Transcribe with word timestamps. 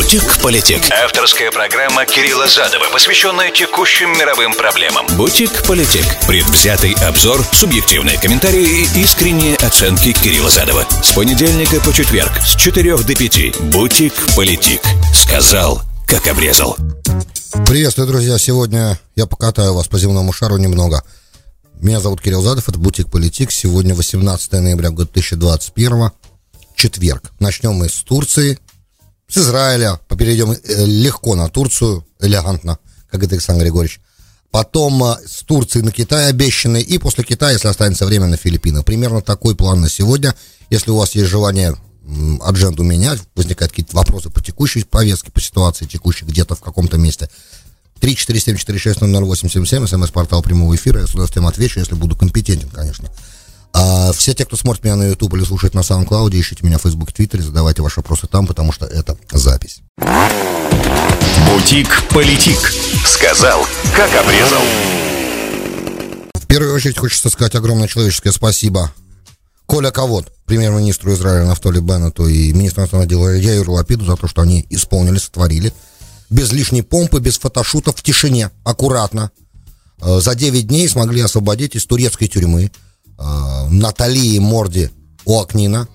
Бутик-политик. 0.00 0.80
Авторская 1.04 1.50
программа 1.50 2.06
Кирилла 2.06 2.48
Задова, 2.48 2.86
посвященная 2.90 3.50
текущим 3.50 4.10
мировым 4.12 4.54
проблемам. 4.54 5.06
Бутик-политик. 5.18 6.02
Предвзятый 6.26 6.94
обзор, 7.06 7.44
субъективные 7.52 8.18
комментарии 8.18 8.86
и 8.96 9.02
искренние 9.02 9.56
оценки 9.56 10.12
Кирилла 10.14 10.48
Задова. 10.48 10.88
С 11.02 11.12
понедельника 11.12 11.82
по 11.82 11.92
четверг 11.92 12.32
с 12.40 12.56
4 12.56 12.96
до 12.96 13.14
5. 13.14 13.60
Бутик-политик. 13.70 14.80
Сказал, 15.12 15.82
как 16.06 16.26
обрезал. 16.28 16.78
Приветствую, 17.66 18.08
друзья. 18.08 18.38
Сегодня 18.38 18.98
я 19.16 19.26
покатаю 19.26 19.74
вас 19.74 19.86
по 19.86 19.98
земному 19.98 20.32
шару 20.32 20.56
немного. 20.56 21.04
Меня 21.74 22.00
зовут 22.00 22.22
Кирилл 22.22 22.40
Задов, 22.40 22.66
это 22.70 22.78
Бутик 22.78 23.10
Политик. 23.10 23.52
Сегодня 23.52 23.94
18 23.94 24.52
ноября 24.52 24.88
года 24.88 25.10
2021, 25.12 26.10
четверг. 26.74 27.32
Начнем 27.38 27.74
мы 27.74 27.90
с 27.90 28.02
Турции, 28.02 28.58
с 29.30 29.38
Израиля, 29.38 30.00
перейдем 30.18 30.52
э, 30.52 30.56
легко 30.84 31.36
на 31.36 31.48
Турцию, 31.48 32.04
элегантно, 32.20 32.78
как 33.10 33.22
это 33.22 33.34
Александр 33.34 33.62
Григорьевич. 33.62 34.00
Потом 34.50 35.02
э, 35.04 35.16
с 35.26 35.42
Турции 35.44 35.80
на 35.80 35.92
Китай 35.92 36.28
обещанный, 36.28 36.82
и 36.82 36.98
после 36.98 37.22
Китая, 37.24 37.52
если 37.52 37.68
останется 37.68 38.06
время, 38.06 38.26
на 38.26 38.36
Филиппины. 38.36 38.82
Примерно 38.82 39.22
такой 39.22 39.54
план 39.54 39.80
на 39.80 39.88
сегодня. 39.88 40.34
Если 40.68 40.90
у 40.90 40.96
вас 40.96 41.14
есть 41.14 41.28
желание 41.28 41.76
адженду 42.42 42.82
менять, 42.82 43.20
возникают 43.36 43.70
какие-то 43.70 43.94
вопросы 43.96 44.30
по 44.30 44.42
текущей 44.42 44.82
повестке, 44.82 45.30
по 45.30 45.40
ситуации 45.40 45.86
текущей 45.86 46.24
где-то 46.24 46.56
в 46.56 46.60
каком-то 46.60 46.98
месте, 46.98 47.30
347-460-0877, 48.00 49.86
смс-портал 49.86 50.42
прямого 50.42 50.74
эфира, 50.74 51.00
я 51.00 51.06
с 51.06 51.10
удовольствием 51.10 51.46
отвечу, 51.46 51.78
если 51.78 51.94
буду 51.94 52.16
компетентен, 52.16 52.68
конечно. 52.70 53.08
А 53.72 54.12
все 54.12 54.34
те, 54.34 54.44
кто 54.44 54.56
смотрит 54.56 54.84
меня 54.84 54.96
на 54.96 55.08
YouTube 55.08 55.34
или 55.34 55.44
слушает 55.44 55.74
на 55.74 55.80
SoundCloud, 55.80 56.30
ищите 56.38 56.64
меня 56.66 56.78
в 56.78 56.82
Facebook, 56.82 57.12
Твиттере, 57.12 57.42
задавайте 57.42 57.82
ваши 57.82 58.00
вопросы 58.00 58.26
там, 58.26 58.46
потому 58.46 58.72
что 58.72 58.86
это 58.86 59.16
запись. 59.30 59.80
Бутик-политик. 61.46 62.58
Сказал, 63.06 63.66
как 63.94 64.10
обрезал. 64.14 64.62
В 66.34 66.46
первую 66.46 66.74
очередь 66.74 66.98
хочется 66.98 67.30
сказать 67.30 67.54
огромное 67.54 67.86
человеческое 67.86 68.32
спасибо 68.32 68.92
Коля 69.70 69.92
Ковод, 69.92 70.32
премьер-министру 70.46 71.12
Израиля 71.12 71.46
Нафтоли 71.46 71.78
Беннету 71.78 72.26
и 72.26 72.52
министру 72.52 72.82
иностранных 72.82 73.08
дел 73.08 73.28
Яиру 73.28 73.74
Лапиду 73.74 74.04
за 74.04 74.16
то, 74.16 74.26
что 74.26 74.42
они 74.42 74.66
исполнили, 74.68 75.18
сотворили. 75.18 75.72
Без 76.28 76.50
лишней 76.50 76.82
помпы, 76.82 77.20
без 77.20 77.38
фотошутов, 77.38 77.94
в 77.96 78.02
тишине, 78.02 78.50
аккуратно. 78.64 79.30
Э, 80.00 80.18
за 80.20 80.34
9 80.34 80.66
дней 80.66 80.88
смогли 80.88 81.20
освободить 81.20 81.76
из 81.76 81.86
турецкой 81.86 82.26
тюрьмы 82.26 82.72
Натали 83.70 84.38
Морди 84.38 84.90
Оакнина, 85.26 85.88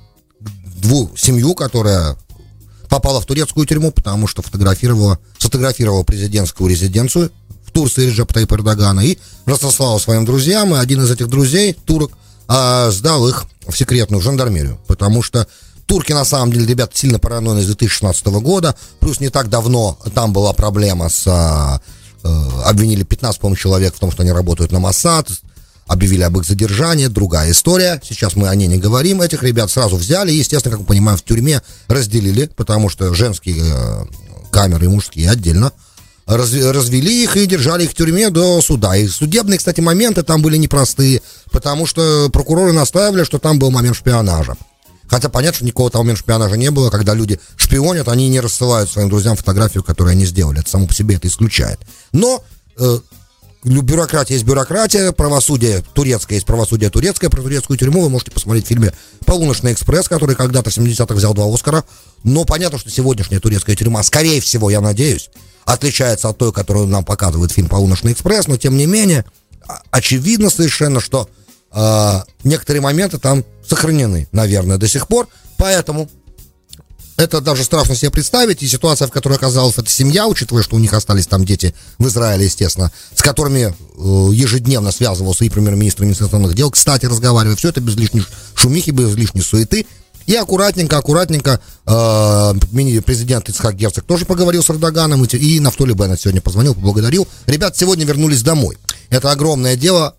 дву, 0.75 1.11
семью, 1.17 1.55
которая 1.55 2.17
попала 2.89 3.19
в 3.19 3.25
турецкую 3.25 3.65
тюрьму, 3.65 3.91
потому 3.91 4.27
что 4.27 4.41
фотографировала, 4.41 5.19
сфотографировала 5.37 6.03
президентскую 6.03 6.69
резиденцию 6.69 7.31
в 7.65 7.71
Турции 7.71 8.05
Реджеп 8.05 8.31
Тайп 8.31 8.51
Эрдогана 8.53 9.01
и 9.01 9.17
разослала 9.45 9.97
своим 9.99 10.25
друзьям, 10.25 10.75
и 10.75 10.79
один 10.79 11.01
из 11.01 11.11
этих 11.11 11.27
друзей, 11.27 11.73
турок, 11.73 12.11
э, 12.47 12.91
сдал 12.91 13.27
их 13.27 13.45
в 13.67 13.75
секретную 13.75 14.21
жандармерию, 14.21 14.79
потому 14.87 15.23
что 15.23 15.47
турки, 15.85 16.13
на 16.13 16.25
самом 16.25 16.51
деле, 16.53 16.65
ребята 16.65 16.95
сильно 16.95 17.19
параноидны 17.19 17.63
с 17.63 17.65
2016 17.65 18.25
года, 18.39 18.75
плюс 18.99 19.19
не 19.19 19.29
так 19.29 19.49
давно 19.49 19.97
там 20.13 20.33
была 20.33 20.53
проблема 20.53 21.09
с... 21.09 21.25
Э, 21.27 21.79
обвинили 22.65 23.03
15, 23.03 23.39
по 23.39 23.55
человек 23.55 23.93
в 23.95 23.99
том, 23.99 24.11
что 24.11 24.23
они 24.23 24.31
работают 24.31 24.71
на 24.71 24.79
Моссад, 24.79 25.29
объявили 25.87 26.23
об 26.23 26.37
их 26.37 26.45
задержании, 26.45 27.07
другая 27.07 27.51
история. 27.51 28.01
Сейчас 28.03 28.35
мы 28.35 28.49
о 28.49 28.55
ней 28.55 28.67
не 28.67 28.77
говорим. 28.77 29.21
Этих 29.21 29.43
ребят 29.43 29.69
сразу 29.69 29.97
взяли 29.97 30.31
естественно, 30.31 30.71
как 30.71 30.81
мы 30.81 30.85
понимаем, 30.87 31.17
в 31.17 31.23
тюрьме 31.23 31.61
разделили, 31.87 32.49
потому 32.55 32.89
что 32.89 33.13
женские 33.13 33.57
э, 33.59 34.05
камеры 34.51 34.85
и 34.85 34.89
мужские 34.89 35.29
отдельно. 35.29 35.71
Раз, 36.25 36.53
развели 36.53 37.23
их 37.23 37.37
и 37.37 37.45
держали 37.45 37.83
их 37.83 37.91
в 37.91 37.93
тюрьме 37.93 38.31
до 38.31 38.59
суда. 38.61 38.95
И 38.95 39.07
судебные, 39.07 39.59
кстати, 39.59 39.79
моменты 39.79 40.23
там 40.23 40.41
были 40.41 40.57
непростые, 40.57 41.21
потому 41.51 41.85
что 41.85 42.29
прокуроры 42.33 42.73
настаивали, 42.73 43.23
что 43.23 43.37
там 43.37 43.59
был 43.59 43.69
момент 43.69 43.95
шпионажа. 43.95 44.55
Хотя 45.07 45.29
понятно, 45.29 45.57
что 45.57 45.65
никакого 45.65 45.91
того 45.91 46.03
момента 46.03 46.21
шпионажа 46.21 46.57
не 46.57 46.71
было. 46.71 46.89
Когда 46.89 47.13
люди 47.13 47.39
шпионят, 47.57 48.07
они 48.07 48.27
не 48.27 48.39
рассылают 48.39 48.89
своим 48.89 49.09
друзьям 49.09 49.35
фотографию, 49.35 49.83
которую 49.83 50.13
они 50.13 50.25
сделали. 50.25 50.61
Это 50.61 50.69
само 50.69 50.87
по 50.87 50.95
себе 50.95 51.15
это 51.15 51.27
исключает. 51.27 51.79
Но 52.11 52.43
э, 52.79 52.99
бюрократия 53.65 54.35
есть 54.35 54.45
бюрократия, 54.45 55.11
правосудие 55.11 55.83
турецкое 55.93 56.37
есть 56.37 56.45
правосудие 56.45 56.89
турецкое. 56.89 57.29
Про 57.29 57.41
турецкую 57.41 57.77
тюрьму 57.77 58.01
вы 58.01 58.09
можете 58.09 58.31
посмотреть 58.31 58.65
в 58.65 58.67
фильме 58.67 58.93
«Полуночный 59.25 59.73
экспресс», 59.73 60.07
который 60.07 60.35
когда-то 60.35 60.69
в 60.69 60.77
70-х 60.77 61.13
взял 61.15 61.33
два 61.33 61.51
Оскара. 61.51 61.83
Но 62.23 62.45
понятно, 62.45 62.77
что 62.77 62.89
сегодняшняя 62.89 63.39
турецкая 63.39 63.75
тюрьма, 63.75 64.03
скорее 64.03 64.39
всего, 64.39 64.69
я 64.69 64.81
надеюсь, 64.81 65.29
отличается 65.65 66.29
от 66.29 66.37
той, 66.37 66.53
которую 66.53 66.87
нам 66.87 67.03
показывает 67.03 67.51
фильм 67.51 67.67
«Полуночный 67.67 68.13
экспресс», 68.13 68.47
но 68.47 68.57
тем 68.57 68.77
не 68.77 68.85
менее, 68.85 69.25
очевидно 69.89 70.49
совершенно, 70.49 70.99
что 70.99 71.27
э, 71.71 72.21
некоторые 72.43 72.81
моменты 72.81 73.17
там 73.17 73.43
сохранены, 73.67 74.27
наверное, 74.31 74.77
до 74.77 74.87
сих 74.87 75.07
пор. 75.07 75.27
Поэтому 75.57 76.09
это 77.17 77.41
даже 77.41 77.63
страшно 77.63 77.95
себе 77.95 78.11
представить, 78.11 78.61
и 78.61 78.67
ситуация, 78.67 79.07
в 79.07 79.11
которой 79.11 79.33
оказалась 79.33 79.77
эта 79.77 79.89
семья, 79.89 80.27
учитывая, 80.27 80.63
что 80.63 80.75
у 80.75 80.79
них 80.79 80.93
остались 80.93 81.27
там 81.27 81.45
дети 81.45 81.73
в 81.97 82.07
Израиле, 82.07 82.45
естественно, 82.45 82.91
с 83.15 83.21
которыми 83.21 83.73
э, 83.73 84.33
ежедневно 84.33 84.91
связывался 84.91 85.45
и 85.45 85.49
премьер-министр 85.49 86.03
иностранных 86.03 86.53
дел, 86.53 86.71
кстати, 86.71 87.05
разговаривая, 87.05 87.55
все 87.55 87.69
это 87.69 87.81
без 87.81 87.95
лишней 87.95 88.25
шумихи, 88.53 88.91
без 88.91 89.15
лишней 89.15 89.43
суеты, 89.43 89.85
и 90.25 90.35
аккуратненько, 90.35 90.97
аккуратненько 90.97 91.59
э, 91.85 92.53
президент 93.05 93.47
Ицхак 93.47 93.75
Герцог 93.75 94.03
тоже 94.05 94.25
поговорил 94.25 94.63
с 94.63 94.69
Эрдоганом, 94.69 95.23
и, 95.23 95.37
и 95.37 95.59
Нафтоли 95.59 95.93
Беннет 95.93 96.19
сегодня 96.19 96.41
позвонил, 96.41 96.73
поблагодарил. 96.73 97.27
Ребят 97.45 97.77
сегодня 97.77 98.05
вернулись 98.05 98.41
домой. 98.41 98.77
Это 99.09 99.31
огромное 99.31 99.75
дело, 99.75 100.15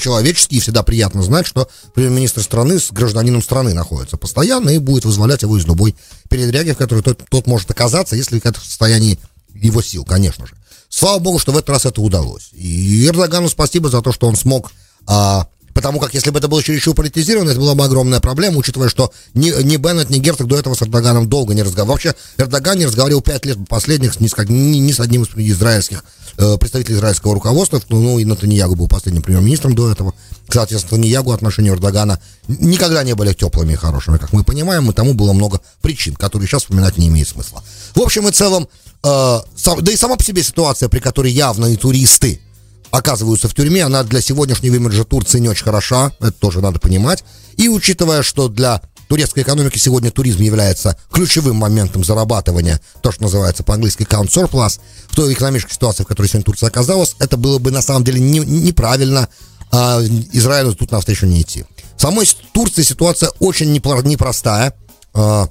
по-человечески, 0.00 0.54
и 0.54 0.60
всегда 0.60 0.82
приятно 0.82 1.22
знать, 1.22 1.46
что 1.46 1.68
премьер-министр 1.94 2.42
страны 2.42 2.80
с 2.80 2.90
гражданином 2.90 3.42
страны 3.42 3.74
находится 3.74 4.16
постоянно 4.16 4.70
и 4.70 4.78
будет 4.78 5.04
вызволять 5.04 5.42
его 5.42 5.58
из 5.58 5.66
любой 5.66 5.94
передряги, 6.30 6.72
в 6.72 6.78
которой 6.78 7.02
тот, 7.02 7.22
тот 7.28 7.46
может 7.46 7.70
оказаться, 7.70 8.16
если 8.16 8.40
это 8.42 8.58
в 8.58 8.64
состоянии 8.64 9.18
его 9.54 9.82
сил, 9.82 10.06
конечно 10.06 10.46
же. 10.46 10.54
Слава 10.88 11.18
богу, 11.18 11.38
что 11.38 11.52
в 11.52 11.56
этот 11.58 11.68
раз 11.68 11.84
это 11.84 12.00
удалось. 12.00 12.48
И 12.52 13.06
Эрдогану 13.06 13.50
спасибо 13.50 13.90
за 13.90 14.00
то, 14.00 14.10
что 14.10 14.26
он 14.26 14.36
смог 14.36 14.72
а, 15.06 15.46
Потому 15.74 16.00
как 16.00 16.14
если 16.14 16.30
бы 16.30 16.38
это 16.38 16.48
было 16.48 16.62
чересчур 16.62 16.94
политизировано, 16.94 17.50
это 17.50 17.60
была 17.60 17.74
бы 17.74 17.84
огромная 17.84 18.20
проблема, 18.20 18.58
учитывая, 18.58 18.88
что 18.88 19.12
ни, 19.34 19.50
ни 19.62 19.76
Беннет, 19.76 20.10
ни 20.10 20.18
Герцог 20.18 20.46
до 20.46 20.58
этого 20.58 20.74
с 20.74 20.82
Эрдоганом 20.82 21.28
долго 21.28 21.54
не 21.54 21.62
разговаривал. 21.62 21.94
Вообще, 21.94 22.14
Эрдоган 22.38 22.78
не 22.78 22.86
разговаривал 22.86 23.20
пять 23.20 23.46
лет 23.46 23.56
последних 23.68 24.20
ни 24.20 24.26
с, 24.26 24.36
ни, 24.48 24.78
ни 24.78 24.92
с 24.92 25.00
одним 25.00 25.22
из 25.22 25.28
израильских 25.36 26.04
э, 26.38 26.56
представителей 26.58 26.96
израильского 26.96 27.34
руководства. 27.34 27.80
Ну, 27.88 28.00
ну 28.00 28.18
и 28.18 28.24
Натаньягу 28.24 28.74
был 28.74 28.88
последним 28.88 29.22
премьер-министром 29.22 29.74
до 29.74 29.90
этого. 29.90 30.14
Кстати, 30.48 30.74
с 30.74 30.82
Натаньягу 30.82 31.32
отношения 31.32 31.70
Эрдогана 31.70 32.20
никогда 32.48 33.04
не 33.04 33.14
были 33.14 33.32
теплыми 33.32 33.74
и 33.74 33.76
хорошими, 33.76 34.18
как 34.18 34.32
мы 34.32 34.42
понимаем, 34.42 34.90
и 34.90 34.92
тому 34.94 35.14
было 35.14 35.32
много 35.32 35.60
причин, 35.82 36.14
которые 36.16 36.48
сейчас 36.48 36.62
вспоминать 36.62 36.98
не 36.98 37.08
имеет 37.08 37.28
смысла. 37.28 37.62
В 37.94 38.00
общем 38.00 38.26
и 38.26 38.32
целом, 38.32 38.68
э, 39.04 39.40
сам, 39.56 39.82
да 39.82 39.92
и 39.92 39.96
сама 39.96 40.16
по 40.16 40.24
себе 40.24 40.42
ситуация, 40.42 40.88
при 40.88 40.98
которой 40.98 41.30
явно 41.32 41.66
и 41.66 41.76
туристы 41.76 42.40
оказываются 42.90 43.48
в 43.48 43.54
тюрьме, 43.54 43.84
она 43.84 44.02
для 44.02 44.20
сегодняшнего 44.20 44.74
имиджа 44.74 45.04
Турции 45.04 45.38
не 45.38 45.48
очень 45.48 45.64
хороша, 45.64 46.12
это 46.20 46.32
тоже 46.32 46.60
надо 46.60 46.78
понимать. 46.78 47.24
И 47.56 47.68
учитывая, 47.68 48.22
что 48.22 48.48
для 48.48 48.80
турецкой 49.08 49.42
экономики 49.42 49.76
сегодня 49.76 50.10
туризм 50.10 50.40
является 50.40 50.96
ключевым 51.12 51.56
моментом 51.56 52.04
зарабатывания, 52.04 52.80
то, 53.02 53.10
что 53.10 53.24
называется 53.24 53.64
по-английски 53.64 54.02
count 54.02 54.28
surplus, 54.28 54.80
в 55.08 55.16
той 55.16 55.32
экономической 55.32 55.74
ситуации, 55.74 56.04
в 56.04 56.06
которой 56.06 56.28
сегодня 56.28 56.44
Турция 56.44 56.68
оказалась, 56.68 57.16
это 57.18 57.36
было 57.36 57.58
бы 57.58 57.70
на 57.72 57.82
самом 57.82 58.04
деле 58.04 58.20
не, 58.20 58.38
неправильно 58.38 59.28
а, 59.72 60.00
Израилю 60.32 60.74
тут 60.74 60.92
навстречу 60.92 61.26
не 61.26 61.42
идти. 61.42 61.64
В 61.96 62.00
самой 62.00 62.28
Турции 62.52 62.82
ситуация 62.82 63.30
очень 63.40 63.72
непростая. 63.72 64.74
А, 65.12 65.48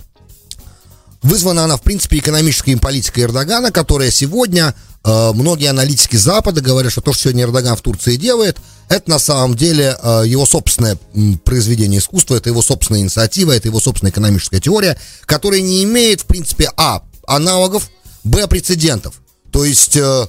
вызвана 1.22 1.66
она, 1.66 1.78
в 1.78 1.81
принципе, 1.81 2.18
экономической 2.18 2.75
политикой 2.75 3.21
Эрдогана, 3.21 3.71
которая 3.71 4.12
сегодня 4.12 4.74
Э, 5.04 5.31
многие 5.33 5.68
аналитики 5.68 6.18
Запада 6.18 6.62
говорят, 6.62 6.92
что 6.92 7.01
то, 7.01 7.13
что 7.13 7.24
сегодня 7.24 7.44
Эрдоган 7.44 7.75
в 7.75 7.81
Турции 7.81 8.16
делает, 8.16 8.57
это 8.89 9.10
на 9.10 9.19
самом 9.19 9.56
деле 9.56 9.98
э, 10.01 10.24
его 10.25 10.45
собственное 10.45 10.98
произведение 11.45 12.00
искусства, 12.00 12.36
это 12.36 12.50
его 12.50 12.62
собственная 12.62 13.01
инициатива, 13.01 13.54
это 13.54 13.68
его 13.68 13.80
собственная 13.80 14.12
экономическая 14.12 14.60
теория, 14.60 14.98
которая 15.25 15.62
не 15.62 15.83
имеет, 15.83 16.21
в 16.21 16.25
принципе, 16.25 16.69
а, 16.75 17.04
аналогов, 17.25 17.89
б, 18.24 18.48
прецедентов. 18.48 19.22
То 19.51 19.63
есть 19.63 19.95
э, 19.95 20.27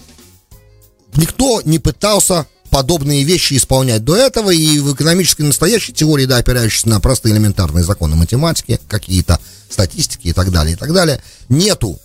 никто 1.14 1.62
не 1.64 1.78
пытался 1.78 2.46
подобные 2.70 3.24
вещи 3.24 3.54
исполнять 3.54 4.04
до 4.04 4.16
этого, 4.16 4.50
и 4.50 4.78
в 4.78 4.94
экономической 4.94 5.42
настоящей 5.42 5.92
теории, 5.92 6.24
да, 6.24 6.38
опирающейся 6.38 6.88
на 6.88 7.00
простые 7.00 7.34
элементарные 7.34 7.84
законы 7.84 8.16
математики, 8.16 8.80
какие-то 8.88 9.40
статистики 9.68 10.28
и 10.28 10.32
так 10.32 10.50
далее, 10.50 10.74
и 10.74 10.76
так 10.76 10.92
далее, 10.92 11.22
нету 11.48 11.98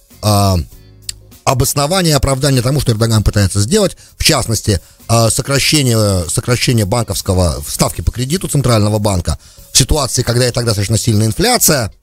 обоснование, 1.43 2.15
оправдание 2.15 2.61
тому, 2.61 2.81
что 2.81 2.91
Эрдоган 2.91 3.23
пытается 3.23 3.61
сделать, 3.61 3.95
в 4.17 4.23
частности, 4.23 4.81
э, 5.07 5.29
сокращение, 5.29 6.27
сокращение 6.27 6.85
банковского 6.85 7.63
ставки 7.67 8.01
по 8.01 8.11
кредиту 8.11 8.47
Центрального 8.47 8.97
банка 8.97 9.37
в 9.71 9.77
ситуации, 9.77 10.23
когда 10.23 10.47
и 10.47 10.51
тогда 10.51 10.71
достаточно 10.71 10.97
сильная 10.97 11.27
инфляция, 11.27 11.93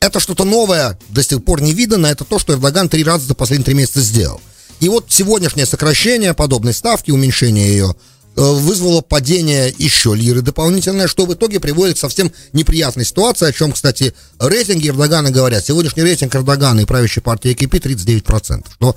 это 0.00 0.20
что-то 0.20 0.44
новое, 0.44 0.98
до 1.10 1.22
сих 1.22 1.44
пор 1.44 1.60
не 1.60 1.74
видано, 1.74 2.06
это 2.06 2.24
то, 2.24 2.38
что 2.38 2.54
Эрдоган 2.54 2.88
три 2.88 3.04
раза 3.04 3.26
за 3.26 3.34
последние 3.34 3.66
три 3.66 3.74
месяца 3.74 4.00
сделал. 4.00 4.40
И 4.80 4.88
вот 4.88 5.06
сегодняшнее 5.08 5.66
сокращение 5.66 6.34
подобной 6.34 6.72
ставки, 6.72 7.10
уменьшение 7.10 7.68
ее, 7.68 7.96
э, 8.36 8.40
вызвало 8.40 9.00
падение 9.00 9.74
еще 9.76 10.14
лиры 10.14 10.40
дополнительное, 10.40 11.08
что 11.08 11.26
в 11.26 11.34
итоге 11.34 11.58
приводит 11.58 11.96
к 11.96 12.00
совсем 12.00 12.32
неприятной 12.52 13.04
ситуации, 13.04 13.48
о 13.48 13.52
чем, 13.52 13.72
кстати, 13.72 14.14
рейтинги 14.38 14.88
Эрдогана 14.88 15.30
говорят. 15.30 15.64
Сегодняшний 15.64 16.04
рейтинг 16.04 16.34
Эрдогана 16.36 16.80
и 16.80 16.84
правящей 16.84 17.22
партии 17.22 17.52
АКП 17.52 17.74
39%, 17.74 18.66
что 18.74 18.96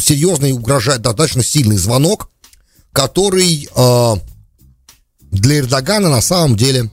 серьезный, 0.00 0.52
угрожает 0.52 1.00
достаточно 1.00 1.42
сильный 1.42 1.78
звонок, 1.78 2.28
который 2.92 3.68
э, 3.74 4.14
для 5.32 5.58
Эрдогана 5.58 6.10
на 6.10 6.20
самом 6.20 6.56
деле, 6.56 6.90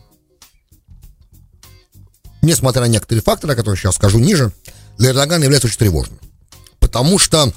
несмотря 2.42 2.84
на 2.84 2.88
некоторые 2.88 3.22
факторы, 3.22 3.54
о 3.54 3.56
которых 3.58 3.80
сейчас 3.80 3.96
скажу 3.96 4.20
ниже, 4.20 4.54
для 4.98 5.12
Эрдогана 5.12 5.44
является 5.44 5.68
очень 5.68 5.78
тревожным. 5.78 6.18
Потому 6.80 7.20
что 7.20 7.54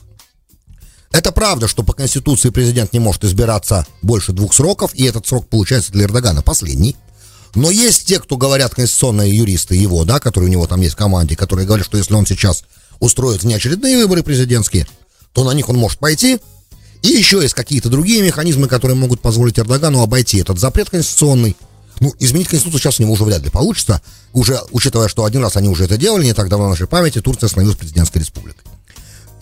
это 1.14 1.31
правда, 1.31 1.69
что 1.69 1.84
по 1.84 1.93
Конституции 1.93 2.50
президент 2.50 2.93
не 2.93 2.99
может 2.99 3.22
избираться 3.22 3.87
больше 4.02 4.32
двух 4.32 4.52
сроков, 4.52 4.93
и 4.94 5.05
этот 5.05 5.25
срок 5.25 5.46
получается 5.49 5.93
для 5.93 6.06
Эрдогана 6.06 6.43
последний. 6.43 6.96
Но 7.55 7.70
есть 7.70 8.06
те, 8.06 8.19
кто 8.19 8.37
говорят, 8.37 8.75
конституционные 8.75 9.32
юристы 9.32 9.76
его, 9.76 10.05
да, 10.05 10.19
которые 10.19 10.49
у 10.49 10.52
него 10.52 10.66
там 10.66 10.81
есть 10.81 10.94
в 10.94 10.99
команде, 10.99 11.37
которые 11.37 11.69
говорят, 11.69 11.87
что 11.87 11.96
если 11.96 12.14
он 12.14 12.26
сейчас 12.26 12.64
устроит 12.99 13.44
неочередные 13.44 13.96
выборы 13.99 14.25
президентские, 14.25 14.88
то 15.32 15.44
на 15.44 15.52
них 15.52 15.69
он 15.69 15.76
может 15.76 16.00
пойти. 16.00 16.40
И 17.02 17.08
еще 17.08 17.40
есть 17.40 17.55
какие-то 17.55 17.90
другие 17.90 18.20
механизмы, 18.20 18.67
которые 18.67 18.96
могут 18.96 19.20
позволить 19.20 19.56
Эрдогану 19.56 20.02
обойти 20.02 20.38
этот 20.38 20.58
запрет 20.58 20.90
конституционный. 20.90 21.56
Ну, 22.00 22.12
изменить 22.19 22.49
Конституцию 22.49 22.81
сейчас 22.81 22.99
у 22.99 23.05
него 23.05 23.12
уже 23.12 23.22
вряд 23.22 23.43
ли 23.43 23.50
получится, 23.50 24.02
уже 24.32 24.60
учитывая, 24.72 25.06
что 25.06 25.25
один 25.25 25.43
раз 25.43 25.56
они 25.56 25.69
уже 25.69 25.84
это 25.84 25.96
делали, 25.96 26.25
не 26.25 26.34
так 26.34 26.49
давно 26.49 26.67
в 26.67 26.70
нашей 26.70 26.88
памяти, 26.88 27.20
Турция 27.20 27.49
становилась 27.49 27.78
президентской 27.78 28.19
республикой. 28.19 28.64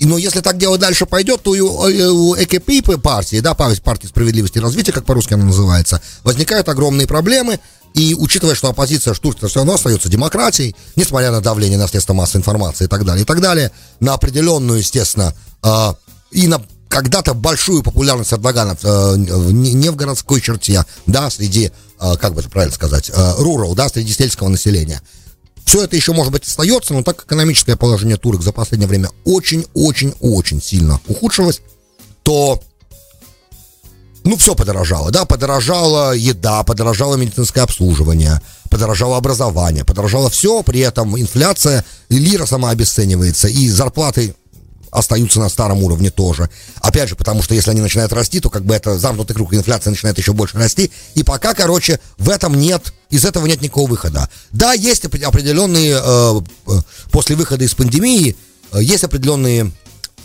И, 0.03 0.07
но 0.07 0.19
если 0.19 0.41
так 0.41 0.59
дело 0.59 0.79
дальше 0.79 1.07
пойдет, 1.07 1.43
то 1.45 1.53
у, 1.53 2.33
у 2.33 2.35
ЭКП 2.35 3.01
партии, 3.01 3.39
да, 3.39 3.55
партии 3.55 4.09
справедливости 4.09 4.59
и 4.59 4.61
развития, 4.61 4.91
как 4.91 5.05
по-русски 5.05 5.35
она 5.35 5.45
называется, 5.45 6.03
возникают 6.25 6.69
огромные 6.69 7.07
проблемы. 7.07 7.61
И 7.95 8.13
учитывая, 8.19 8.57
что 8.57 8.69
оппозиция 8.69 9.15
Штурца 9.15 9.47
все 9.47 9.61
равно 9.61 9.75
остается 9.75 10.09
демократией, 10.09 10.75
несмотря 10.97 11.31
на 11.31 11.41
давление 11.41 11.79
на 11.79 11.87
средства 11.87 12.15
массовой 12.15 12.41
информации 12.41 12.87
и 12.87 12.89
так 12.89 13.05
далее, 13.05 13.23
и 13.23 13.25
так 13.25 13.41
далее, 13.41 13.71
на 14.01 14.15
определенную, 14.15 14.81
естественно, 14.81 15.35
э, 15.63 15.93
и 16.33 16.49
на 16.49 16.61
когда-то 16.89 17.35
большую 17.35 17.85
популярность 17.85 18.33
Эрдогана 18.33 18.77
э, 18.83 19.15
не 19.17 19.89
в 19.89 19.95
городской 19.95 20.41
черте, 20.41 20.85
да, 21.07 21.31
среди, 21.31 21.71
э, 22.01 22.15
как 22.17 22.35
бы 22.35 22.41
это 22.41 22.51
правильно 22.51 22.75
сказать, 22.75 23.09
э, 23.09 23.35
rural, 23.39 23.77
да, 23.77 23.89
среди 23.89 24.13
сельского 24.13 24.49
населения. 24.49 25.01
Все 25.65 25.85
это 25.85 25.97
еще, 25.97 26.13
может 26.13 26.33
быть, 26.33 26.47
остается, 26.47 26.93
но 26.93 27.03
так 27.03 27.25
экономическое 27.25 27.77
положение 27.77 28.17
турок 28.17 28.43
за 28.43 28.53
последнее 28.53 28.89
время 28.89 29.11
очень-очень-очень 29.25 30.61
сильно 30.61 31.01
ухудшилось, 31.07 31.61
то 32.23 32.61
ну, 34.25 34.37
все 34.37 34.55
подорожало, 34.55 35.11
да, 35.11 35.25
подорожала 35.25 36.13
еда, 36.13 36.63
подорожало 36.63 37.17
медицинское 37.17 37.63
обслуживание, 37.63 38.41
подорожало 38.71 39.17
образование, 39.17 39.85
подорожало 39.85 40.31
все, 40.31 40.63
при 40.63 40.81
этом 40.81 41.19
инфляция, 41.19 41.85
лира 42.09 42.47
сама 42.47 42.71
обесценивается, 42.71 43.49
и 43.49 43.69
зарплаты 43.69 44.35
остаются 44.93 45.41
на 45.41 45.49
старом 45.49 45.83
уровне 45.83 46.11
тоже. 46.11 46.49
Опять 46.81 47.09
же, 47.09 47.17
потому 47.17 47.43
что 47.43 47.55
если 47.55 47.71
они 47.71 47.81
начинают 47.81 48.13
расти, 48.13 48.39
то 48.41 48.51
как 48.51 48.65
бы 48.65 48.75
это 48.75 48.99
замкнутый 48.99 49.35
круг, 49.35 49.55
инфляция 49.55 49.91
начинает 49.91 50.19
еще 50.19 50.35
больше 50.35 50.59
расти. 50.59 50.93
И 51.15 51.25
пока, 51.25 51.55
короче, 51.55 51.99
в 52.19 52.29
этом 52.29 52.55
нет, 52.55 52.93
из 53.09 53.25
этого 53.25 53.47
нет 53.47 53.63
никакого 53.63 53.89
выхода. 53.89 54.29
Да, 54.53 54.75
есть 54.75 55.05
определенные, 55.07 55.99
э, 55.99 56.41
э, 56.69 56.73
после 57.11 57.37
выхода 57.37 57.65
из 57.65 57.75
пандемии, 57.75 58.37
э, 58.73 58.83
есть 58.83 59.03
определенные 59.03 59.73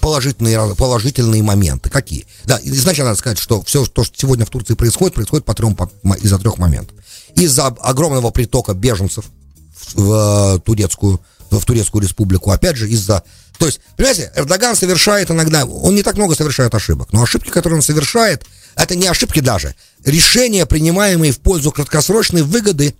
положительные, 0.01 0.75
положительные 0.75 1.41
моменты. 1.43 1.89
Какие? 1.89 2.27
Да, 2.43 2.59
изначально 2.61 3.11
надо 3.11 3.19
сказать, 3.19 3.39
что 3.39 3.63
все, 3.63 3.85
то, 3.85 4.03
что 4.03 4.13
сегодня 4.17 4.45
в 4.45 4.49
Турции 4.49 4.73
происходит, 4.73 5.15
происходит 5.15 5.45
по 5.45 5.53
трем, 5.53 5.77
из-за 6.21 6.37
трех 6.39 6.57
моментов. 6.57 6.95
Из-за 7.35 7.67
огромного 7.67 8.31
притока 8.31 8.73
беженцев 8.73 9.25
в, 9.93 10.57
в 10.57 10.59
турецкую, 10.59 11.21
в 11.49 11.63
турецкую 11.63 12.03
республику, 12.03 12.51
опять 12.51 12.75
же, 12.75 12.89
из-за 12.89 13.23
то 13.57 13.65
есть, 13.65 13.79
понимаете, 13.95 14.31
Эрдоган 14.35 14.75
совершает 14.75 15.31
иногда, 15.31 15.65
он 15.65 15.95
не 15.95 16.03
так 16.03 16.15
много 16.15 16.35
совершает 16.35 16.73
ошибок, 16.75 17.09
но 17.11 17.23
ошибки, 17.23 17.49
которые 17.49 17.77
он 17.77 17.83
совершает, 17.83 18.45
это 18.75 18.95
не 18.95 19.07
ошибки 19.07 19.39
даже. 19.39 19.75
Решения, 20.05 20.65
принимаемые 20.65 21.31
в 21.31 21.39
пользу 21.39 21.71
краткосрочной 21.71 22.43
выгоды, 22.43 22.95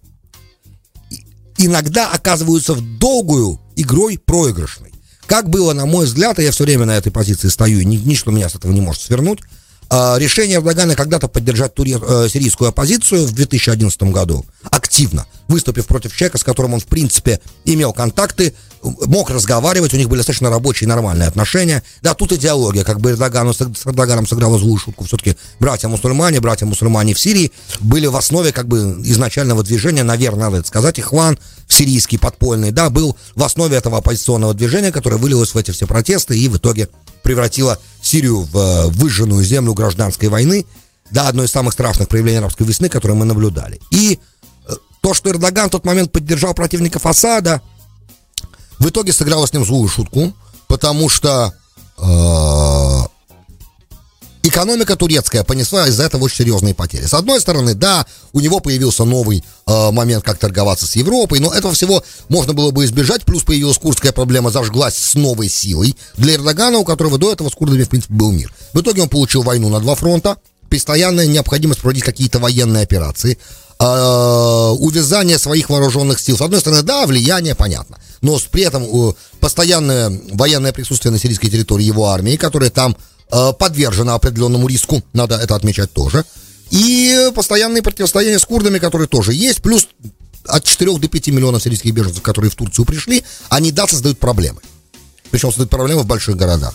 иногда 1.58 2.10
оказываются 2.10 2.74
в 2.74 3.00
долгую 3.00 3.60
игрой 3.76 4.18
проигрышной. 4.18 4.94
Как 5.28 5.50
было, 5.50 5.74
на 5.74 5.86
мой 5.86 6.06
взгляд, 6.06 6.40
и 6.40 6.44
я 6.44 6.52
все 6.52 6.64
время 6.64 6.86
на 6.86 6.98
этой 6.98 7.12
позиции 7.12 7.50
стою, 7.50 7.80
и 7.80 7.86
ничто 7.86 8.32
меня 8.32 8.50
с 8.50 8.56
этого 8.56 8.72
не 8.72 8.82
может 8.82 9.02
свернуть, 9.02 9.40
решение 9.90 10.58
Эрдогана 10.58 10.96
когда-то 10.96 11.28
поддержать 11.28 11.74
туре, 11.74 12.00
э, 12.02 12.28
сирийскую 12.32 12.70
оппозицию 12.70 13.26
в 13.26 13.34
2011 13.34 14.12
году 14.12 14.46
активно, 14.70 15.26
выступив 15.48 15.88
против 15.88 16.16
человека, 16.16 16.38
с 16.38 16.44
которым 16.44 16.74
он, 16.74 16.80
в 16.80 16.86
принципе, 16.86 17.40
имел 17.66 17.94
контакты, 17.94 18.54
мог 18.82 19.30
разговаривать, 19.30 19.94
у 19.94 19.98
них 19.98 20.10
были 20.10 20.20
достаточно 20.20 20.50
рабочие 20.50 20.88
нормальные 20.88 21.28
отношения. 21.28 21.84
Да, 22.02 22.14
тут 22.14 22.32
идеология, 22.32 22.84
как 22.84 23.00
бы 23.00 23.12
Эрдогану, 23.12 23.54
с 23.54 23.62
Эрдоганом 23.62 24.28
сыграла 24.28 24.58
злую 24.58 24.78
шутку. 24.78 25.06
Все-таки 25.06 25.36
братья-мусульмане, 25.60 26.40
братья-мусульмане 26.40 27.14
в 27.14 27.20
Сирии 27.20 27.52
были 27.80 28.08
в 28.08 28.16
основе 28.16 28.52
как 28.52 28.68
бы 28.68 29.02
изначального 29.04 29.64
движения, 29.64 30.04
наверное, 30.04 30.46
надо 30.46 30.58
это 30.58 30.68
сказать, 30.68 31.00
Ихван, 31.00 31.40
сирийский 31.68 32.18
подпольный, 32.18 32.72
да, 32.72 32.90
был 32.90 33.18
в 33.36 33.44
основе 33.44 33.78
этого 33.78 33.98
оппозиционного 33.98 34.54
движения, 34.54 34.92
которое 34.92 35.18
вылилось 35.18 35.54
в 35.54 35.58
эти 35.58 35.72
все 35.72 35.88
протесты 35.88 36.38
и 36.38 36.48
в 36.48 36.58
итоге 36.58 36.90
превратило 37.24 37.80
Сирию 38.08 38.42
в 38.42 38.58
э, 38.58 38.88
выжженную 38.88 39.44
землю 39.44 39.74
гражданской 39.74 40.30
войны, 40.30 40.66
да, 41.12 41.28
одно 41.28 41.44
из 41.44 41.52
самых 41.52 41.74
страшных 41.74 42.08
проявлений 42.08 42.40
арабской 42.40 42.64
весны, 42.64 42.90
которые 42.90 43.18
мы 43.18 43.26
наблюдали. 43.26 43.80
И 43.92 44.20
э, 44.68 44.74
то, 45.02 45.14
что 45.14 45.30
Эрдоган 45.30 45.68
в 45.68 45.72
тот 45.72 45.86
момент 45.86 46.12
поддержал 46.12 46.54
противников 46.54 47.06
Асада, 47.06 47.62
в 48.80 48.88
итоге 48.88 49.14
сыграло 49.14 49.46
с 49.46 49.54
ним 49.54 49.66
злую 49.66 49.90
шутку, 49.90 50.34
потому 50.68 51.10
что 51.10 51.54
э, 51.98 52.02
экономика 54.48 54.96
турецкая 54.96 55.44
понесла 55.44 55.88
из-за 55.88 56.04
этого 56.04 56.24
очень 56.24 56.38
серьезные 56.38 56.74
потери. 56.74 57.06
С 57.06 57.14
одной 57.14 57.40
стороны, 57.40 57.74
да, 57.74 58.06
у 58.34 58.40
него 58.40 58.60
появился 58.60 59.04
новый 59.04 59.44
э, 59.66 59.92
момент, 59.92 60.24
как 60.24 60.38
торговаться 60.38 60.86
с 60.86 60.96
Европой, 60.96 61.40
но 61.40 61.54
этого 61.54 61.74
всего 61.74 62.04
можно 62.30 62.54
было 62.54 62.72
бы 62.72 62.86
избежать, 62.86 63.26
плюс 63.26 63.44
появилась 63.44 63.78
курдская 63.78 64.12
проблема, 64.12 64.52
зажглась 64.52 64.96
с 64.98 65.16
новой 65.16 65.50
силой 65.50 65.96
для 66.18 66.36
Эрдогана, 66.36 66.80
у 66.80 66.86
которого 66.86 67.18
до 67.18 67.32
этого 67.32 67.50
с 67.50 67.54
курдами, 67.54 67.84
в 67.84 67.90
принципе, 67.90 68.14
был 68.14 68.32
мир. 68.32 68.54
В 68.74 68.82
итоге 68.82 69.02
он 69.02 69.10
получил 69.10 69.44
войну 69.44 69.70
на 69.70 69.80
два 69.80 69.96
фронта, 69.96 70.38
постоянная 70.70 71.28
необходимость 71.28 71.82
проводить 71.82 72.04
какие-то 72.04 72.40
военные 72.40 72.84
операции, 72.84 73.38
э, 73.80 73.84
увязание 74.80 75.38
своих 75.38 75.70
вооруженных 75.70 76.20
сил. 76.20 76.38
С 76.38 76.42
одной 76.42 76.60
стороны, 76.60 76.84
да, 76.84 77.06
влияние, 77.06 77.56
понятно, 77.56 77.98
но 78.22 78.38
при 78.52 78.64
этом 78.64 78.84
э, 78.84 79.14
постоянное 79.40 80.12
военное 80.34 80.74
присутствие 80.74 81.12
на 81.12 81.20
сирийской 81.20 81.50
территории 81.50 81.86
его 81.86 82.08
армии, 82.08 82.36
которая 82.36 82.70
там 82.70 82.98
подвержена 83.30 84.16
определенному 84.16 84.68
риску, 84.68 85.04
надо 85.14 85.36
это 85.36 85.56
отмечать 85.56 85.92
тоже. 85.92 86.24
И 86.70 87.30
постоянные 87.34 87.82
противостояния 87.82 88.40
с 88.40 88.46
курдами, 88.46 88.80
которые 88.80 89.08
тоже 89.08 89.34
есть, 89.34 89.62
плюс 89.62 89.88
от 90.46 90.64
4 90.64 90.98
до 90.98 91.08
5 91.08 91.28
миллионов 91.28 91.64
сирийских 91.64 91.94
беженцев, 91.94 92.22
которые 92.22 92.52
в 92.52 92.56
Турцию 92.56 92.86
пришли, 92.86 93.24
они, 93.50 93.72
да, 93.72 93.88
создают 93.88 94.20
проблемы. 94.20 94.62
Причем 95.30 95.50
создают 95.50 95.70
проблемы 95.70 96.04
в 96.04 96.06
больших 96.06 96.36
городах. 96.36 96.74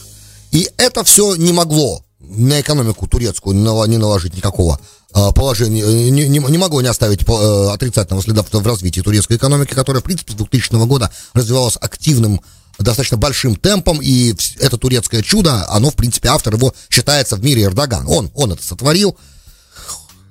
И 0.50 0.68
это 0.76 1.04
все 1.04 1.34
не 1.36 1.52
могло 1.52 2.04
на 2.20 2.60
экономику 2.60 3.06
турецкую 3.06 3.56
не 3.56 3.96
наложить 3.98 4.36
никакого 4.36 4.78
э, 5.14 5.28
положения, 5.34 5.82
э, 5.82 6.10
не, 6.10 6.28
не, 6.28 6.38
не 6.38 6.58
могло 6.58 6.80
не 6.80 6.88
оставить 6.88 7.22
отрицательного 7.22 8.22
следа 8.22 8.42
в 8.42 8.66
развитии 8.66 9.00
турецкой 9.00 9.38
экономики, 9.38 9.74
которая, 9.74 10.00
в 10.00 10.04
принципе, 10.04 10.32
с 10.32 10.36
2000 10.36 10.86
года 10.86 11.10
развивалась 11.34 11.76
активным 11.80 12.40
достаточно 12.78 13.16
большим 13.16 13.56
темпом, 13.56 14.00
и 14.02 14.34
это 14.58 14.76
турецкое 14.78 15.22
чудо, 15.22 15.66
оно, 15.68 15.90
в 15.90 15.96
принципе, 15.96 16.28
автор 16.28 16.54
его 16.54 16.74
считается 16.90 17.36
в 17.36 17.44
мире 17.44 17.64
Эрдоган. 17.64 18.06
Он, 18.08 18.30
он 18.34 18.52
это 18.52 18.62
сотворил. 18.62 19.16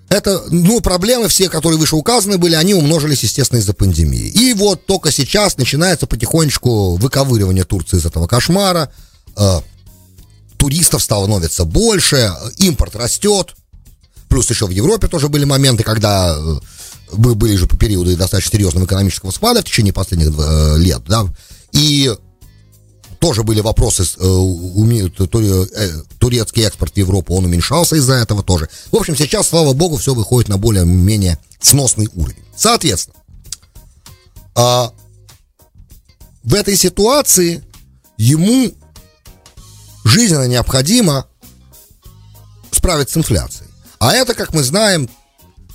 Это, 0.10 0.44
ну, 0.50 0.82
проблемы 0.82 1.30
все, 1.30 1.48
которые 1.48 1.80
выше 1.80 1.96
указаны 1.96 2.38
были, 2.38 2.56
они 2.56 2.74
умножились, 2.74 3.24
естественно, 3.24 3.60
из-за 3.60 3.74
пандемии. 3.74 4.28
И 4.28 4.54
вот 4.54 4.86
только 4.86 5.10
сейчас 5.10 5.56
начинается 5.58 6.06
потихонечку 6.06 6.98
выковыривание 6.98 7.64
Турции 7.64 7.98
из 7.98 8.06
этого 8.06 8.28
кошмара. 8.28 8.92
Э, 9.38 9.62
туристов 10.58 11.02
становится 11.02 11.64
больше, 11.64 12.34
импорт 12.58 12.98
растет. 12.98 13.56
Плюс 14.28 14.50
еще 14.50 14.66
в 14.66 14.72
Европе 14.72 15.08
тоже 15.08 15.30
были 15.30 15.46
моменты, 15.46 15.84
когда 15.84 16.36
э, 16.38 16.60
были 17.14 17.56
же 17.56 17.68
периоды 17.68 18.18
достаточно 18.18 18.52
серьезного 18.52 18.86
экономического 18.86 19.32
спада 19.32 19.62
в 19.62 19.64
течение 19.64 19.94
последних 19.94 20.34
э, 20.38 20.78
лет, 20.78 21.04
да. 21.08 21.26
И 21.72 22.14
тоже 23.22 23.44
были 23.44 23.62
вопросы, 23.62 24.04
э, 24.04 24.18
э, 24.18 25.90
турецкий 26.18 26.66
экспорт 26.66 26.94
в 26.94 26.98
Европу, 26.98 27.36
он 27.36 27.46
уменьшался 27.46 27.96
из-за 27.96 28.16
этого 28.16 28.42
тоже. 28.42 28.68
В 28.92 28.96
общем, 28.96 29.16
сейчас, 29.16 29.48
слава 29.48 29.74
богу, 29.74 29.98
все 29.98 30.16
выходит 30.16 30.50
на 30.50 30.58
более-менее 30.58 31.38
сносный 31.60 32.10
уровень. 32.16 32.44
Соответственно, 32.56 33.16
а, 34.56 34.92
в 36.44 36.56
этой 36.56 36.76
ситуации 36.76 37.64
ему 38.18 38.74
жизненно 40.04 40.48
необходимо 40.48 41.28
справиться 42.72 43.14
с 43.14 43.18
инфляцией. 43.18 43.70
А 44.00 44.14
это, 44.14 44.34
как 44.34 44.56
мы 44.56 44.64
знаем, 44.64 45.08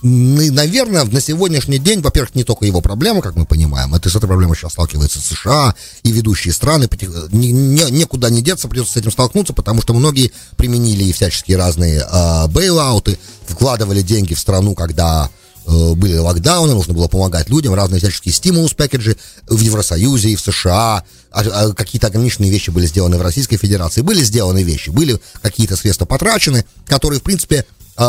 наверное, 0.07 1.05
на 1.05 1.21
сегодняшний 1.21 1.79
день, 1.79 2.01
во-первых, 2.01 2.35
не 2.35 2.45
только 2.45 2.65
его 2.65 2.81
проблема, 2.81 3.23
как 3.23 3.35
мы 3.35 3.47
понимаем, 3.47 3.95
это 3.95 4.09
с 4.09 4.17
этой 4.17 4.27
проблемой 4.27 4.57
сейчас 4.57 4.73
сталкиваются 4.73 5.21
США 5.21 5.75
и 6.03 6.13
ведущие 6.13 6.53
страны, 6.53 6.89
не, 7.33 7.53
не, 7.53 7.91
некуда 7.91 8.31
не 8.31 8.43
деться, 8.43 8.69
придется 8.69 8.93
с 8.93 8.97
этим 8.97 9.11
столкнуться, 9.11 9.53
потому 9.53 9.83
что 9.83 9.95
многие 9.95 10.33
применили 10.57 11.11
всяческие 11.13 11.57
разные 11.57 12.01
э, 12.01 13.17
вкладывали 13.47 14.03
деньги 14.03 14.35
в 14.35 14.41
страну, 14.41 14.75
когда 14.75 15.31
э, 15.67 15.95
были 15.95 16.17
локдауны, 16.17 16.75
нужно 16.75 16.95
было 16.95 17.09
помогать 17.09 17.49
людям, 17.49 17.75
разные 17.75 18.01
всяческие 18.01 18.35
стимулус 18.35 18.75
пакеджи 18.75 19.17
в 19.49 19.61
Евросоюзе 19.61 20.31
и 20.31 20.37
в 20.37 20.41
США, 20.41 21.05
а, 21.31 21.41
а 21.41 21.73
какие-то 21.73 22.07
ограниченные 22.09 22.51
вещи 22.51 22.71
были 22.71 22.87
сделаны 22.87 23.19
в 23.19 23.23
Российской 23.23 23.57
Федерации, 23.57 24.03
были 24.03 24.23
сделаны 24.23 24.63
вещи, 24.63 24.91
были 24.91 25.19
какие-то 25.43 25.77
средства 25.77 26.05
потрачены, 26.05 26.65
которые, 26.87 27.21
в 27.21 27.23
принципе, 27.23 27.65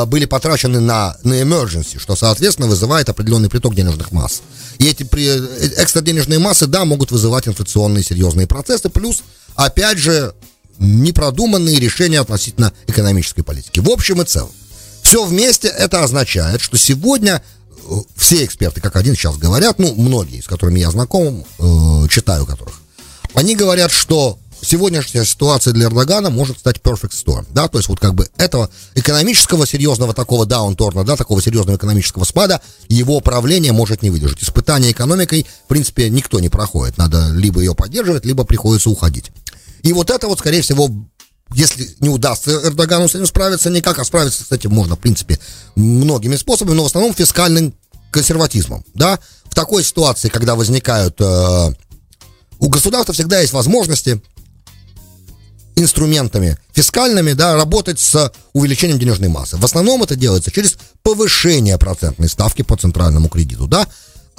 были 0.06 0.26
потрачены 0.26 0.80
на, 0.80 1.16
на 1.24 1.42
emergency, 1.42 2.00
что, 2.00 2.16
соответственно, 2.16 2.68
вызывает 2.68 3.10
определенный 3.10 3.50
приток 3.50 3.74
денежных 3.74 4.12
масс. 4.12 4.42
И 4.80 4.88
эти 4.88 5.04
при, 5.04 5.26
э, 5.28 5.84
экстра 5.84 6.02
денежные 6.02 6.40
массы, 6.40 6.68
да, 6.68 6.86
могут 6.86 7.12
вызывать 7.12 7.48
инфляционные 7.48 8.04
серьезные 8.04 8.48
процессы, 8.48 8.90
плюс, 8.90 9.24
опять 9.56 9.98
же, 9.98 10.34
непродуманные 10.80 11.80
решения 11.80 12.20
относительно 12.20 12.74
экономической 12.86 13.44
политики. 13.44 13.80
В 13.80 13.90
общем 13.90 14.22
и 14.22 14.26
целом, 14.26 14.52
все 15.02 15.26
вместе 15.26 15.70
это 15.70 16.04
означает, 16.04 16.62
что 16.62 16.78
сегодня 16.78 17.42
э, 17.90 17.94
все 18.16 18.44
эксперты, 18.44 18.82
как 18.82 18.96
один 18.98 19.16
сейчас 19.16 19.38
говорят, 19.38 19.80
ну, 19.80 19.96
многие, 19.96 20.42
с 20.42 20.48
которыми 20.48 20.80
я 20.80 20.92
знаком, 20.92 21.46
э, 21.60 22.08
читаю 22.10 22.46
которых, 22.46 22.82
они 23.34 23.56
говорят, 23.56 23.92
что 23.92 24.38
сегодняшняя 24.62 25.26
ситуация 25.26 25.74
для 25.74 25.86
Эрдогана 25.86 26.30
может 26.30 26.60
стать 26.60 26.78
perfect 26.78 27.12
storm, 27.12 27.46
да, 27.52 27.68
то 27.68 27.78
есть 27.78 27.90
вот 27.90 28.00
как 28.00 28.16
бы 28.16 28.28
этого 28.38 28.70
экономического 28.96 29.68
серьезного 29.68 30.14
такого 30.14 30.46
даунторна, 30.46 31.04
да, 31.04 31.16
такого 31.16 31.42
серьезного 31.42 31.78
экономического 31.78 32.24
спада 32.24 32.62
его 32.88 33.20
правление 33.20 33.72
может 33.72 34.02
не 34.02 34.10
выдержать. 34.10 34.44
Испытание 34.44 34.92
экономикой, 34.92 35.46
в 35.66 35.68
принципе, 35.68 36.10
никто 36.10 36.40
не 36.40 36.50
проходит, 36.50 36.98
надо 36.98 37.32
либо 37.32 37.60
ее 37.60 37.76
поддерживать, 37.76 38.26
либо 38.26 38.44
приходится 38.44 38.90
уходить. 38.90 39.32
И 39.84 39.94
вот 39.94 40.10
это 40.10 40.28
вот, 40.28 40.40
скорее 40.40 40.62
всего, 40.62 40.90
если 41.54 41.88
не 42.00 42.10
удастся 42.10 42.52
Эрдогану 42.52 43.08
с 43.08 43.16
этим 43.16 43.26
справиться 43.26 43.70
никак, 43.70 44.00
а 44.00 44.06
справиться, 44.06 44.44
кстати, 44.44 44.68
можно, 44.68 44.96
в 44.96 45.00
принципе, 45.00 45.40
многими 45.76 46.36
способами, 46.36 46.76
но 46.76 46.84
в 46.84 46.88
основном 46.88 47.14
фискальным 47.14 47.74
консерватизмом, 48.12 48.84
да, 48.94 49.20
в 49.46 49.56
такой 49.56 49.84
ситуации, 49.84 50.30
когда 50.30 50.56
возникают 50.56 51.20
э, 51.20 51.74
у 52.60 52.70
государства 52.70 53.14
всегда 53.14 53.40
есть 53.40 53.54
возможности 53.54 54.22
инструментами 55.78 56.58
фискальными, 56.74 57.34
да, 57.34 57.56
работать 57.56 58.00
с 58.00 58.32
увеличением 58.54 59.00
денежной 59.00 59.30
массы. 59.30 59.58
В 59.58 59.64
основном 59.64 60.04
это 60.04 60.16
делается 60.16 60.52
через 60.52 60.78
повышение 61.04 61.78
процентной 61.78 62.30
ставки 62.30 62.64
по 62.64 62.76
центральному 62.76 63.30
кредиту, 63.30 63.68
да. 63.68 63.88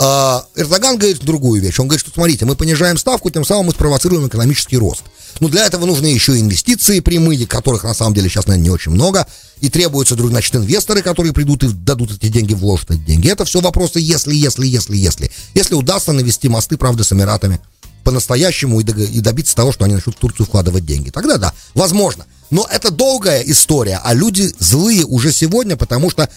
А 0.01 0.45
Эрдоган 0.55 0.97
говорит 0.97 1.25
другую 1.25 1.61
вещь. 1.61 1.79
Он 1.81 1.89
говорит, 1.89 2.01
что 2.01 2.13
смотрите, 2.13 2.45
мы 2.45 2.55
понижаем 2.55 2.97
ставку, 2.97 3.31
тем 3.31 3.45
самым 3.45 3.67
мы 3.67 3.73
спровоцируем 3.73 4.29
экономический 4.29 4.77
рост. 4.77 5.03
Но 5.41 5.49
для 5.49 5.67
этого 5.67 5.87
нужны 5.87 6.07
еще 6.07 6.39
инвестиции 6.39 7.01
прямые, 7.01 7.47
которых 7.47 7.85
на 7.85 7.95
самом 7.95 8.15
деле 8.15 8.29
сейчас, 8.29 8.47
наверное, 8.47 8.65
не 8.65 8.71
очень 8.71 8.93
много. 8.93 9.27
И 9.61 9.69
требуются, 9.69 10.15
значит, 10.15 10.55
инвесторы, 10.55 11.03
которые 11.03 11.33
придут 11.33 11.65
и 11.65 11.69
дадут 11.69 12.13
эти 12.13 12.29
деньги, 12.29 12.55
вложат 12.55 12.93
эти 12.93 13.01
деньги. 13.01 13.29
Это 13.29 13.45
все 13.45 13.61
вопросы 13.61 13.99
если, 13.99 14.35
если, 14.37 14.67
если, 14.67 14.97
если. 14.97 15.33
Если 15.55 15.75
удастся 15.75 16.13
навести 16.13 16.49
мосты, 16.49 16.77
правда, 16.77 17.03
с 17.03 17.13
Эмиратами, 17.13 17.61
по-настоящему 18.05 18.81
и 18.81 19.21
добиться 19.21 19.55
того, 19.55 19.73
что 19.73 19.85
они 19.85 19.95
начнут 19.95 20.17
в 20.17 20.19
Турцию 20.19 20.47
вкладывать 20.47 20.87
деньги. 20.87 21.11
Тогда 21.11 21.37
да, 21.37 21.53
возможно. 21.75 22.27
Но 22.51 22.67
это 22.71 22.91
долгая 22.91 23.43
история, 23.43 24.01
а 24.03 24.15
люди 24.15 24.51
злые 24.59 25.05
уже 25.05 25.33
сегодня, 25.33 25.77
потому 25.77 26.11
что 26.11 26.29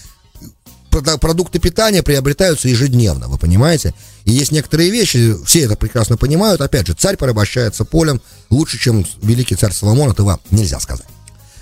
продукты 0.90 1.58
питания 1.58 2.02
приобретаются 2.02 2.68
ежедневно, 2.68 3.28
вы 3.28 3.38
понимаете? 3.38 3.94
И 4.26 4.32
есть 4.32 4.52
некоторые 4.52 4.90
вещи, 4.90 5.34
все 5.46 5.62
это 5.62 5.74
прекрасно 5.74 6.18
понимают. 6.18 6.60
Опять 6.60 6.86
же, 6.86 6.92
царь 6.92 7.16
порабощается 7.16 7.86
полем 7.86 8.20
лучше, 8.50 8.78
чем 8.78 9.06
великий 9.22 9.54
царь 9.54 9.72
Соломон, 9.72 10.10
этого 10.10 10.38
нельзя 10.50 10.78
сказать. 10.80 11.06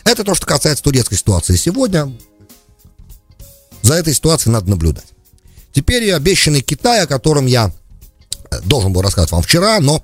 Это 0.02 0.24
то, 0.24 0.34
что 0.34 0.46
касается 0.46 0.82
турецкой 0.82 1.16
ситуации 1.16 1.54
сегодня. 1.54 2.12
За 3.82 3.94
этой 3.94 4.14
ситуацией 4.14 4.52
надо 4.52 4.68
наблюдать. 4.68 5.06
Теперь 5.72 6.02
и 6.02 6.10
обещанный 6.10 6.60
Китай, 6.60 7.02
о 7.02 7.06
котором 7.06 7.46
я 7.46 7.72
должен 8.64 8.92
был 8.92 9.02
рассказать 9.02 9.30
вам 9.30 9.42
вчера, 9.42 9.80
но 9.80 10.02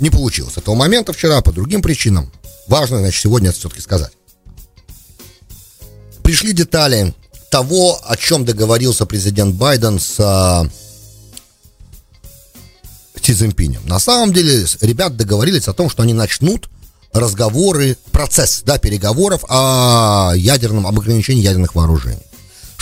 не 0.00 0.10
получилось 0.10 0.56
этого 0.56 0.74
момента 0.74 1.12
вчера 1.12 1.40
по 1.40 1.52
другим 1.52 1.82
причинам. 1.82 2.32
Важно, 2.66 2.98
значит, 2.98 3.20
сегодня 3.20 3.50
это 3.50 3.58
все-таки 3.58 3.80
сказать. 3.80 4.12
Пришли 6.22 6.52
детали 6.52 7.14
того, 7.50 8.00
о 8.04 8.16
чем 8.16 8.44
договорился 8.44 9.04
президент 9.04 9.54
Байден 9.56 9.98
с 9.98 10.16
а, 10.18 10.66
Цзиньпинем. 13.20 13.86
На 13.86 13.98
самом 13.98 14.32
деле, 14.32 14.64
ребят 14.80 15.16
договорились 15.16 15.68
о 15.68 15.72
том, 15.72 15.90
что 15.90 16.02
они 16.02 16.14
начнут 16.14 16.68
разговоры, 17.12 17.96
процесс, 18.10 18.62
да, 18.64 18.78
переговоров 18.78 19.44
о 19.48 20.32
ядерном, 20.34 20.86
об 20.86 20.98
ограничении 20.98 21.42
ядерных 21.42 21.74
вооружений. 21.74 22.22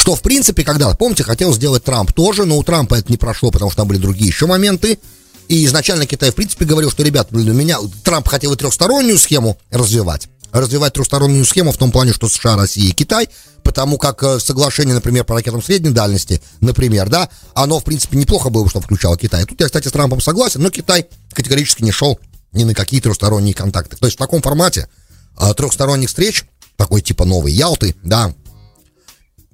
Что, 0.00 0.14
в 0.14 0.23
принципе, 0.23 0.64
когда, 0.64 0.95
помните, 0.95 1.25
хотел 1.25 1.52
сделать 1.52 1.85
Трамп 1.85 2.11
тоже, 2.14 2.47
но 2.47 2.57
у 2.57 2.62
Трампа 2.62 2.95
это 2.95 3.12
не 3.12 3.19
прошло, 3.19 3.50
потому 3.50 3.71
что 3.71 3.83
там 3.83 3.88
были 3.88 3.99
другие 3.99 4.28
еще 4.28 4.47
моменты. 4.47 4.99
И 5.47 5.66
изначально 5.66 6.07
Китай, 6.07 6.30
в 6.30 6.37
принципе, 6.37 6.64
говорил, 6.64 6.90
что, 6.90 7.02
ребят, 7.02 7.28
у 7.33 7.37
меня 7.37 7.76
Трамп 8.02 8.26
хотел 8.26 8.54
и 8.54 8.57
трехстороннюю 8.57 9.19
схему 9.19 9.59
развивать. 9.71 10.28
Развивать 10.52 10.95
трехстороннюю 10.95 11.45
схему 11.45 11.71
в 11.71 11.76
том 11.76 11.92
плане, 11.92 12.14
что 12.14 12.30
США, 12.30 12.57
Россия 12.57 12.88
и 12.88 12.92
Китай, 12.92 13.28
потому 13.62 13.99
как 13.99 14.23
э, 14.23 14.40
соглашение, 14.40 14.95
например, 14.95 15.25
по 15.25 15.35
ракетам 15.35 15.62
средней 15.62 15.90
дальности, 15.90 16.40
например, 16.62 17.11
да, 17.11 17.28
оно, 17.52 17.78
в 17.78 17.85
принципе, 17.85 18.16
неплохо 18.16 18.49
было 18.49 18.64
бы, 18.64 18.71
что 18.71 18.80
включало 18.80 19.19
Китай. 19.19 19.45
Тут 19.45 19.61
я, 19.61 19.66
кстати, 19.66 19.88
с 19.88 19.92
Трампом 19.92 20.23
согласен, 20.23 20.62
но 20.62 20.71
Китай 20.71 21.09
категорически 21.35 21.83
не 21.83 21.92
шел 21.92 22.19
ни 22.52 22.64
на 22.64 22.73
какие 22.73 23.02
трехсторонние 23.02 23.52
контакты. 23.52 23.99
То 23.99 24.07
есть 24.07 24.16
в 24.16 24.19
таком 24.19 24.40
формате 24.40 24.88
а, 25.37 25.52
трехсторонних 25.52 26.09
встреч, 26.09 26.47
такой 26.78 27.02
типа 27.02 27.26
новой 27.26 27.52
Ялты, 27.52 27.95
да, 28.02 28.33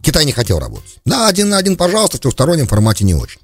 Китай 0.06 0.24
не 0.24 0.30
хотел 0.30 0.60
работать. 0.60 0.98
Да, 1.04 1.26
один 1.26 1.48
на 1.48 1.58
один, 1.58 1.74
пожалуйста, 1.76 2.18
в 2.18 2.20
трехстороннем 2.20 2.68
формате 2.68 3.04
не 3.04 3.16
очень. 3.16 3.40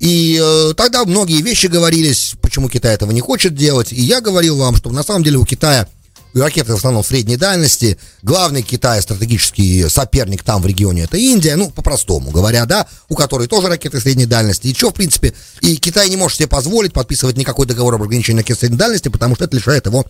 И 0.00 0.40
э, 0.42 0.72
тогда 0.74 1.04
многие 1.04 1.42
вещи 1.42 1.66
говорились, 1.66 2.36
почему 2.40 2.70
Китай 2.70 2.94
этого 2.94 3.10
не 3.10 3.20
хочет 3.20 3.54
делать. 3.54 3.92
И 3.92 4.00
я 4.00 4.22
говорил 4.22 4.56
вам, 4.56 4.76
что 4.76 4.88
на 4.88 5.02
самом 5.02 5.24
деле 5.24 5.36
у 5.36 5.44
Китая 5.44 5.86
ракеты 6.32 6.72
в 6.72 6.76
основном 6.76 7.04
средней 7.04 7.36
дальности. 7.36 7.98
Главный 8.22 8.62
Китай 8.62 9.02
стратегический 9.02 9.90
соперник 9.90 10.42
там 10.42 10.62
в 10.62 10.66
регионе 10.66 11.02
это 11.02 11.18
Индия, 11.18 11.54
ну, 11.56 11.68
по-простому 11.68 12.30
говоря, 12.30 12.64
да, 12.64 12.86
у 13.10 13.14
которой 13.14 13.46
тоже 13.46 13.68
ракеты 13.68 14.00
средней 14.00 14.24
дальности. 14.24 14.68
И 14.68 14.74
что, 14.74 14.88
в 14.88 14.94
принципе, 14.94 15.34
и 15.60 15.76
Китай 15.76 16.08
не 16.08 16.16
может 16.16 16.38
себе 16.38 16.48
позволить 16.48 16.94
подписывать 16.94 17.36
никакой 17.36 17.66
договор 17.66 17.96
об 17.96 18.04
ограничении 18.04 18.38
ракет 18.38 18.58
средней 18.58 18.78
дальности, 18.78 19.08
потому 19.10 19.34
что 19.34 19.44
это 19.44 19.54
лишает 19.54 19.84
его 19.84 20.06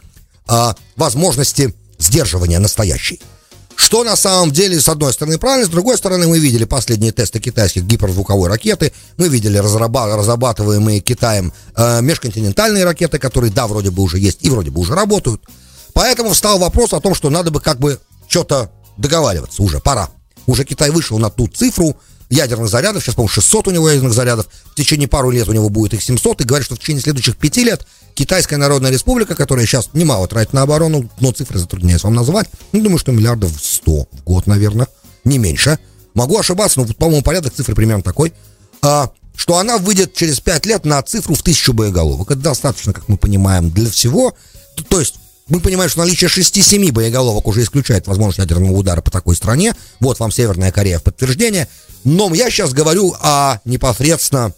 э, 0.49 0.73
возможности 0.95 1.75
сдерживания 1.99 2.61
настоящей. 2.61 3.21
Что 3.79 4.03
на 4.03 4.17
самом 4.17 4.51
деле, 4.51 4.81
с 4.81 4.89
одной 4.89 5.13
стороны, 5.13 5.39
правильно, 5.39 5.65
с 5.65 5.71
другой 5.71 5.97
стороны, 5.97 6.27
мы 6.27 6.41
видели 6.41 6.65
последние 6.65 7.13
тесты 7.13 7.39
китайских 7.39 7.85
гиперзвуковой 7.85 8.49
ракеты, 8.49 8.93
мы 9.17 9.29
видели 9.29 9.57
разрабатываемые 9.57 10.99
Китаем 10.99 11.53
э, 11.77 12.03
межконтинентальные 12.03 12.85
ракеты, 12.85 13.21
которые, 13.21 13.53
да, 13.53 13.69
вроде 13.69 13.93
бы 13.93 14.03
уже 14.03 14.19
есть 14.19 14.41
и 14.41 14.51
вроде 14.51 14.73
бы 14.73 14.81
уже 14.81 14.97
работают. 14.97 15.41
Поэтому 15.93 16.31
встал 16.31 16.59
вопрос 16.59 16.93
о 16.93 17.01
том, 17.01 17.15
что 17.15 17.31
надо 17.31 17.53
бы 17.53 17.61
как 17.61 17.79
бы 17.79 18.01
что-то 18.27 18.73
договариваться 18.97 19.63
уже, 19.63 19.79
пора. 19.79 20.11
Уже 20.49 20.65
Китай 20.65 20.91
вышел 20.91 21.17
на 21.21 21.31
ту 21.31 21.47
цифру, 21.47 21.97
ядерных 22.31 22.69
зарядов, 22.69 23.03
сейчас, 23.03 23.15
по-моему, 23.15 23.33
600 23.33 23.69
у 23.69 23.71
него 23.71 23.89
ядерных 23.89 24.13
зарядов, 24.13 24.47
в 24.73 24.75
течение 24.75 25.09
пару 25.09 25.31
лет 25.31 25.49
у 25.49 25.53
него 25.53 25.69
будет 25.69 25.95
их 25.95 26.03
700, 26.03 26.41
и 26.41 26.45
говорят, 26.45 26.67
что 26.67 26.75
в 26.75 26.79
течение 26.79 27.03
следующих 27.03 27.37
пяти 27.37 27.65
лет 27.65 27.87
Китайская 28.15 28.57
Народная 28.57 28.91
Республика, 28.91 29.35
которая 29.35 29.65
сейчас 29.67 29.91
немало 29.93 30.27
тратит 30.29 30.53
на 30.53 30.63
оборону, 30.63 31.09
но 31.21 31.33
цифры 31.33 31.59
затрудняюсь 31.59 32.03
вам 32.05 32.15
назвать, 32.15 32.49
ну, 32.73 32.83
думаю, 32.83 32.99
что 32.99 33.13
миллиардов 33.13 33.53
100 33.61 34.09
в 34.13 34.25
год, 34.25 34.47
наверное, 34.47 34.89
не 35.25 35.39
меньше. 35.39 35.79
Могу 36.15 36.39
ошибаться, 36.39 36.81
но, 36.81 36.87
по-моему, 36.87 37.23
порядок 37.23 37.55
цифры 37.55 37.75
примерно 37.75 38.03
такой. 38.03 38.33
А, 38.83 39.11
что 39.37 39.59
она 39.59 39.79
выйдет 39.79 40.15
через 40.15 40.41
5 40.41 40.67
лет 40.67 40.85
на 40.85 41.01
цифру 41.03 41.35
в 41.35 41.43
тысячу 41.43 41.73
боеголовок. 41.73 42.33
Это 42.33 42.41
достаточно, 42.41 42.93
как 42.93 43.09
мы 43.09 43.17
понимаем, 43.17 43.71
для 43.71 43.89
всего. 43.89 44.35
То 44.89 44.99
есть 44.99 45.15
мы 45.49 45.61
понимаем, 45.61 45.91
что 45.91 46.01
наличие 46.01 46.29
6-7 46.29 46.93
боеголовок 46.93 47.47
уже 47.47 47.63
исключает 47.63 48.07
возможность 48.07 48.39
ядерного 48.39 48.77
удара 48.77 49.01
по 49.01 49.11
такой 49.11 49.35
стране. 49.35 49.75
Вот 50.01 50.21
вам 50.21 50.31
Северная 50.31 50.73
Корея 50.73 50.99
в 50.99 51.03
подтверждение. 51.03 51.69
Но 52.05 52.33
я 52.35 52.51
сейчас 52.51 52.73
говорю 52.73 53.15
о 53.21 53.59
непосредственно 53.65 54.53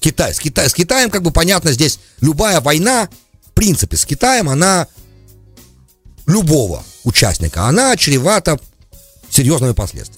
Китай. 0.00 0.34
С, 0.34 0.38
Китай, 0.38 0.68
с 0.68 0.74
Китаем, 0.74 1.10
как 1.10 1.22
бы 1.22 1.30
понятно, 1.30 1.72
здесь 1.72 1.98
любая 2.20 2.60
война, 2.60 3.08
в 3.46 3.52
принципе, 3.52 3.96
с 3.96 4.04
Китаем, 4.04 4.48
она 4.48 4.86
любого 6.26 6.84
участника, 7.04 7.64
она 7.64 7.96
чревата 7.96 8.58
серьезными 9.30 9.72
последствиями. 9.72 10.17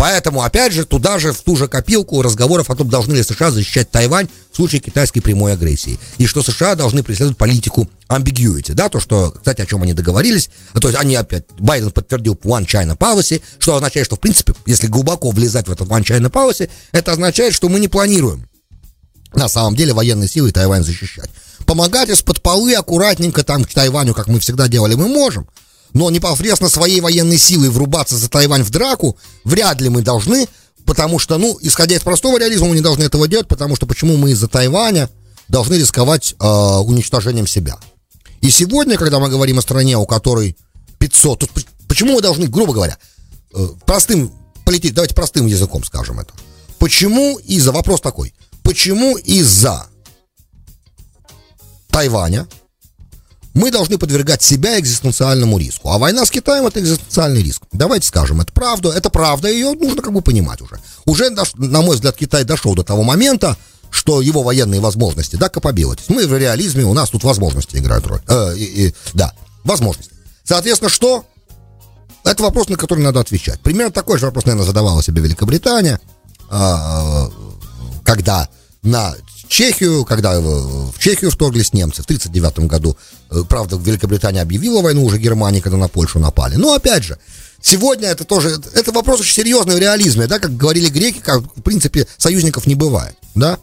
Поэтому, 0.00 0.42
опять 0.42 0.72
же, 0.72 0.86
туда 0.86 1.18
же, 1.18 1.34
в 1.34 1.42
ту 1.42 1.56
же 1.56 1.68
копилку 1.68 2.22
разговоров 2.22 2.70
о 2.70 2.74
том, 2.74 2.88
должны 2.88 3.16
ли 3.16 3.22
США 3.22 3.50
защищать 3.50 3.90
Тайвань 3.90 4.30
в 4.50 4.56
случае 4.56 4.80
китайской 4.80 5.20
прямой 5.20 5.52
агрессии. 5.52 5.98
И 6.16 6.24
что 6.24 6.42
США 6.42 6.74
должны 6.74 7.02
преследовать 7.02 7.36
политику 7.36 7.86
ambiguity, 8.08 8.72
да, 8.72 8.88
то, 8.88 8.98
что, 8.98 9.30
кстати, 9.30 9.60
о 9.60 9.66
чем 9.66 9.82
они 9.82 9.92
договорились, 9.92 10.48
то 10.72 10.88
есть 10.88 10.98
они 10.98 11.16
опять, 11.16 11.44
Байден 11.58 11.90
подтвердил 11.90 12.32
One 12.32 12.64
China 12.64 12.96
Policy, 12.96 13.42
что 13.58 13.76
означает, 13.76 14.06
что, 14.06 14.16
в 14.16 14.20
принципе, 14.20 14.54
если 14.64 14.86
глубоко 14.86 15.32
влезать 15.32 15.68
в 15.68 15.70
этот 15.70 15.86
One 15.86 16.02
China 16.02 16.30
Policy, 16.30 16.70
это 16.92 17.12
означает, 17.12 17.52
что 17.52 17.68
мы 17.68 17.78
не 17.78 17.88
планируем 17.88 18.48
на 19.34 19.50
самом 19.50 19.76
деле 19.76 19.92
военные 19.92 20.30
силы 20.30 20.50
Тайвань 20.50 20.82
защищать. 20.82 21.28
Помогать 21.66 22.08
из-под 22.08 22.40
полы 22.40 22.72
аккуратненько 22.74 23.44
там 23.44 23.66
к 23.66 23.74
Тайваню, 23.74 24.14
как 24.14 24.28
мы 24.28 24.40
всегда 24.40 24.66
делали, 24.66 24.94
мы 24.94 25.08
можем– 25.08 25.46
но 25.92 26.10
непосредственно 26.10 26.70
своей 26.70 27.00
военной 27.00 27.38
силой 27.38 27.70
врубаться 27.70 28.16
за 28.16 28.28
Тайвань 28.28 28.62
в 28.62 28.70
драку 28.70 29.16
вряд 29.44 29.80
ли 29.80 29.88
мы 29.88 30.02
должны, 30.02 30.48
потому 30.84 31.18
что, 31.18 31.38
ну, 31.38 31.58
исходя 31.60 31.96
из 31.96 32.02
простого 32.02 32.38
реализма, 32.38 32.68
мы 32.68 32.74
не 32.74 32.80
должны 32.80 33.04
этого 33.04 33.28
делать, 33.28 33.48
потому 33.48 33.76
что 33.76 33.86
почему 33.86 34.16
мы 34.16 34.32
из-за 34.32 34.48
Тайваня 34.48 35.10
должны 35.48 35.74
рисковать 35.74 36.34
э, 36.38 36.46
уничтожением 36.46 37.46
себя. 37.46 37.76
И 38.40 38.50
сегодня, 38.50 38.96
когда 38.96 39.18
мы 39.18 39.28
говорим 39.28 39.58
о 39.58 39.62
стране, 39.62 39.98
у 39.98 40.06
которой 40.06 40.56
500, 40.98 41.40
тут 41.40 41.50
почему 41.88 42.14
мы 42.14 42.22
должны, 42.22 42.46
грубо 42.46 42.72
говоря, 42.72 42.96
э, 43.54 43.68
простым, 43.84 44.32
полететь, 44.64 44.94
давайте 44.94 45.14
простым 45.14 45.46
языком 45.46 45.84
скажем 45.84 46.20
это. 46.20 46.32
Почему 46.78 47.38
из-за, 47.38 47.72
вопрос 47.72 48.00
такой, 48.00 48.32
почему 48.62 49.16
из-за 49.18 49.86
Тайваня 51.90 52.46
мы 53.60 53.70
должны 53.70 53.98
подвергать 53.98 54.42
себя 54.42 54.80
экзистенциальному 54.80 55.58
риску. 55.58 55.90
А 55.90 55.98
война 55.98 56.24
с 56.24 56.30
Китаем 56.30 56.66
это 56.66 56.80
экзистенциальный 56.80 57.42
риск. 57.42 57.62
Давайте 57.72 58.06
скажем, 58.06 58.40
это 58.40 58.52
правда, 58.52 58.90
это 58.90 59.10
правда, 59.10 59.48
ее 59.48 59.72
нужно 59.74 60.02
как 60.02 60.12
бы 60.12 60.22
понимать 60.22 60.62
уже. 60.62 60.80
Уже, 61.04 61.30
на 61.30 61.82
мой 61.82 61.96
взгляд, 61.96 62.16
Китай 62.16 62.44
дошел 62.44 62.74
до 62.74 62.82
того 62.82 63.02
момента, 63.02 63.56
что 63.90 64.22
его 64.22 64.42
военные 64.42 64.80
возможности, 64.80 65.36
да, 65.36 65.48
capabilities. 65.48 66.04
Мы 66.08 66.26
в 66.26 66.36
реализме, 66.36 66.84
у 66.84 66.94
нас 66.94 67.10
тут 67.10 67.22
возможности 67.22 67.76
играют 67.76 68.06
роль. 68.06 68.22
Э, 68.28 68.56
и, 68.56 68.86
и, 68.86 68.94
да, 69.12 69.34
возможности. 69.64 70.12
Соответственно, 70.44 70.88
что? 70.88 71.24
Это 72.24 72.42
вопрос, 72.42 72.68
на 72.68 72.76
который 72.76 73.00
надо 73.04 73.20
отвечать. 73.20 73.60
Примерно 73.60 73.92
такой 73.92 74.18
же 74.18 74.26
вопрос, 74.26 74.46
наверное, 74.46 74.66
задавала 74.66 75.02
себе 75.02 75.20
Великобритания, 75.22 76.00
э, 76.50 77.28
когда 78.04 78.48
на 78.82 79.14
Чехию, 79.50 80.04
когда 80.04 80.40
в 80.40 80.96
Чехию 81.00 81.32
вторглись 81.32 81.72
немцы 81.72 82.02
в 82.02 82.04
1939 82.04 82.70
году. 82.70 82.96
Э, 83.30 83.42
правда, 83.48 83.76
Великобритания 83.76 84.40
объявила 84.40 84.80
войну 84.80 85.04
уже 85.04 85.18
Германии, 85.18 85.58
когда 85.58 85.76
на 85.76 85.88
Польшу 85.88 86.20
напали. 86.20 86.54
Но 86.54 86.72
опять 86.72 87.02
же, 87.02 87.18
сегодня 87.60 88.08
это 88.08 88.24
тоже, 88.24 88.60
это 88.74 88.92
вопрос 88.92 89.20
очень 89.20 89.34
серьезный 89.34 89.74
в 89.74 89.78
реализме, 89.78 90.28
да, 90.28 90.38
как 90.38 90.56
говорили 90.56 90.88
греки, 90.88 91.18
как, 91.18 91.40
в 91.40 91.62
принципе, 91.62 92.06
союзников 92.16 92.66
не 92.66 92.76
бывает, 92.76 93.16
да. 93.34 93.58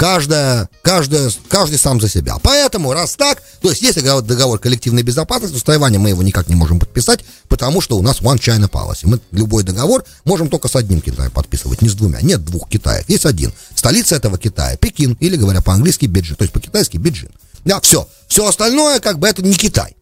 Каждая, 0.00 0.70
каждая, 0.80 1.30
каждый 1.50 1.78
сам 1.78 2.00
за 2.00 2.08
себя. 2.08 2.38
Поэтому, 2.42 2.94
раз 2.94 3.16
так, 3.16 3.42
то 3.60 3.68
есть 3.68 3.82
если 3.82 4.00
договор 4.00 4.58
коллективной 4.58 5.02
безопасности, 5.02 5.58
с 5.58 5.62
Тайванем 5.62 6.00
мы 6.00 6.08
его 6.08 6.22
никак 6.22 6.48
не 6.48 6.54
можем 6.54 6.80
подписать, 6.80 7.22
потому 7.48 7.82
что 7.82 7.98
у 7.98 8.02
нас 8.02 8.22
one 8.22 8.38
China 8.38 8.70
policy. 8.70 9.00
Мы 9.02 9.20
любой 9.30 9.62
договор 9.62 10.06
можем 10.24 10.48
только 10.48 10.68
с 10.68 10.76
одним 10.76 11.02
Китаем 11.02 11.30
подписывать, 11.30 11.82
не 11.82 11.90
с 11.90 11.92
двумя. 11.92 12.18
Нет 12.22 12.42
двух 12.46 12.70
Китаев, 12.70 13.06
есть 13.10 13.26
один. 13.26 13.52
Столица 13.74 14.16
этого 14.16 14.38
Китая, 14.38 14.78
Пекин, 14.78 15.18
или 15.20 15.36
говоря 15.36 15.60
по-английски 15.60 16.06
Бейджин, 16.06 16.36
то 16.36 16.44
есть 16.44 16.54
по-китайски 16.54 16.96
Бейджин. 16.96 17.28
Да, 17.66 17.78
все. 17.82 18.08
Все 18.26 18.48
остальное, 18.48 19.00
как 19.00 19.18
бы, 19.18 19.28
это 19.28 19.42
не 19.42 19.52
Китай. 19.52 19.94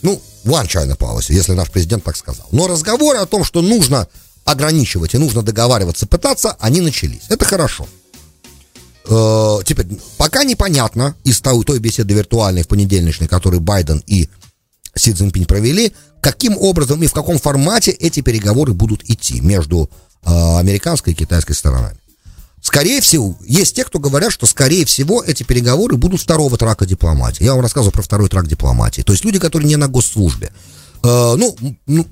Ну, 0.00 0.22
one 0.46 0.66
China 0.66 0.96
policy, 0.96 1.34
если 1.34 1.52
наш 1.52 1.70
президент 1.70 2.02
так 2.02 2.16
сказал. 2.16 2.46
Но 2.50 2.66
разговоры 2.66 3.18
о 3.18 3.26
том, 3.26 3.44
что 3.44 3.60
нужно 3.60 4.08
ограничивать 4.46 5.12
и 5.12 5.18
нужно 5.18 5.42
договариваться, 5.42 6.06
пытаться, 6.06 6.56
они 6.60 6.80
начались. 6.80 7.24
Это 7.28 7.44
хорошо. 7.44 7.86
Э, 9.08 9.58
теперь, 9.64 9.86
пока 10.16 10.44
непонятно 10.44 11.14
из 11.24 11.40
той, 11.40 11.64
той 11.64 11.78
беседы 11.78 12.14
виртуальной 12.14 12.62
в 12.62 12.68
понедельничной, 12.68 13.28
которую 13.28 13.60
Байден 13.60 14.02
и 14.06 14.28
Си 14.94 15.12
Цзиньпинь 15.12 15.46
провели, 15.46 15.92
каким 16.20 16.56
образом 16.58 17.02
и 17.02 17.06
в 17.06 17.12
каком 17.12 17.38
формате 17.38 17.92
эти 17.92 18.20
переговоры 18.20 18.72
будут 18.72 19.08
идти 19.08 19.40
между 19.40 19.88
э, 20.24 20.58
американской 20.58 21.12
и 21.12 21.16
китайской 21.16 21.54
сторонами. 21.54 21.96
Скорее 22.62 23.00
всего, 23.00 23.36
есть 23.46 23.74
те, 23.74 23.84
кто 23.84 23.98
говорят, 23.98 24.32
что, 24.32 24.46
скорее 24.46 24.84
всего, 24.84 25.22
эти 25.22 25.44
переговоры 25.44 25.96
будут 25.96 26.20
второго 26.20 26.58
трака 26.58 26.84
дипломатии. 26.84 27.42
Я 27.42 27.52
вам 27.52 27.62
рассказываю 27.62 27.92
про 27.92 28.02
второй 28.02 28.28
трак 28.28 28.46
дипломатии. 28.46 29.00
То 29.00 29.12
есть 29.12 29.24
люди, 29.24 29.38
которые 29.38 29.66
не 29.66 29.76
на 29.76 29.88
госслужбе. 29.88 30.52
Э, 31.02 31.34
ну, 31.36 31.56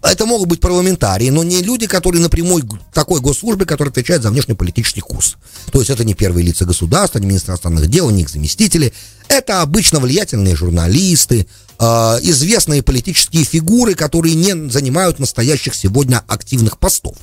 это 0.03 0.27
могут 0.27 0.49
быть 0.49 0.61
парламентарии, 0.61 1.29
но 1.31 1.45
не 1.45 1.63
люди, 1.63 1.87
которые 1.87 2.23
напрямую 2.23 2.67
такой 2.95 3.21
госслужбе, 3.21 3.67
который 3.67 3.91
отвечает 3.91 4.23
за 4.23 4.31
внешнеполитический 4.31 5.03
курс. 5.03 5.37
То 5.73 5.79
есть 5.79 5.91
это 5.91 6.05
не 6.05 6.15
первые 6.15 6.47
лица 6.47 6.65
государства, 6.65 7.19
не 7.19 7.27
министр 7.27 7.51
иностранных 7.51 7.89
дел, 7.89 8.09
не 8.11 8.23
их 8.23 8.31
заместители. 8.31 8.93
Это 9.29 9.61
обычно 9.61 10.01
влиятельные 10.01 10.57
журналисты, 10.57 11.47
э, 11.79 11.85
известные 12.23 12.83
политические 12.83 13.45
фигуры, 13.45 13.95
которые 13.95 14.35
не 14.35 14.71
занимают 14.71 15.19
настоящих 15.19 15.75
сегодня 15.75 16.23
активных 16.27 16.79
постов. 16.79 17.17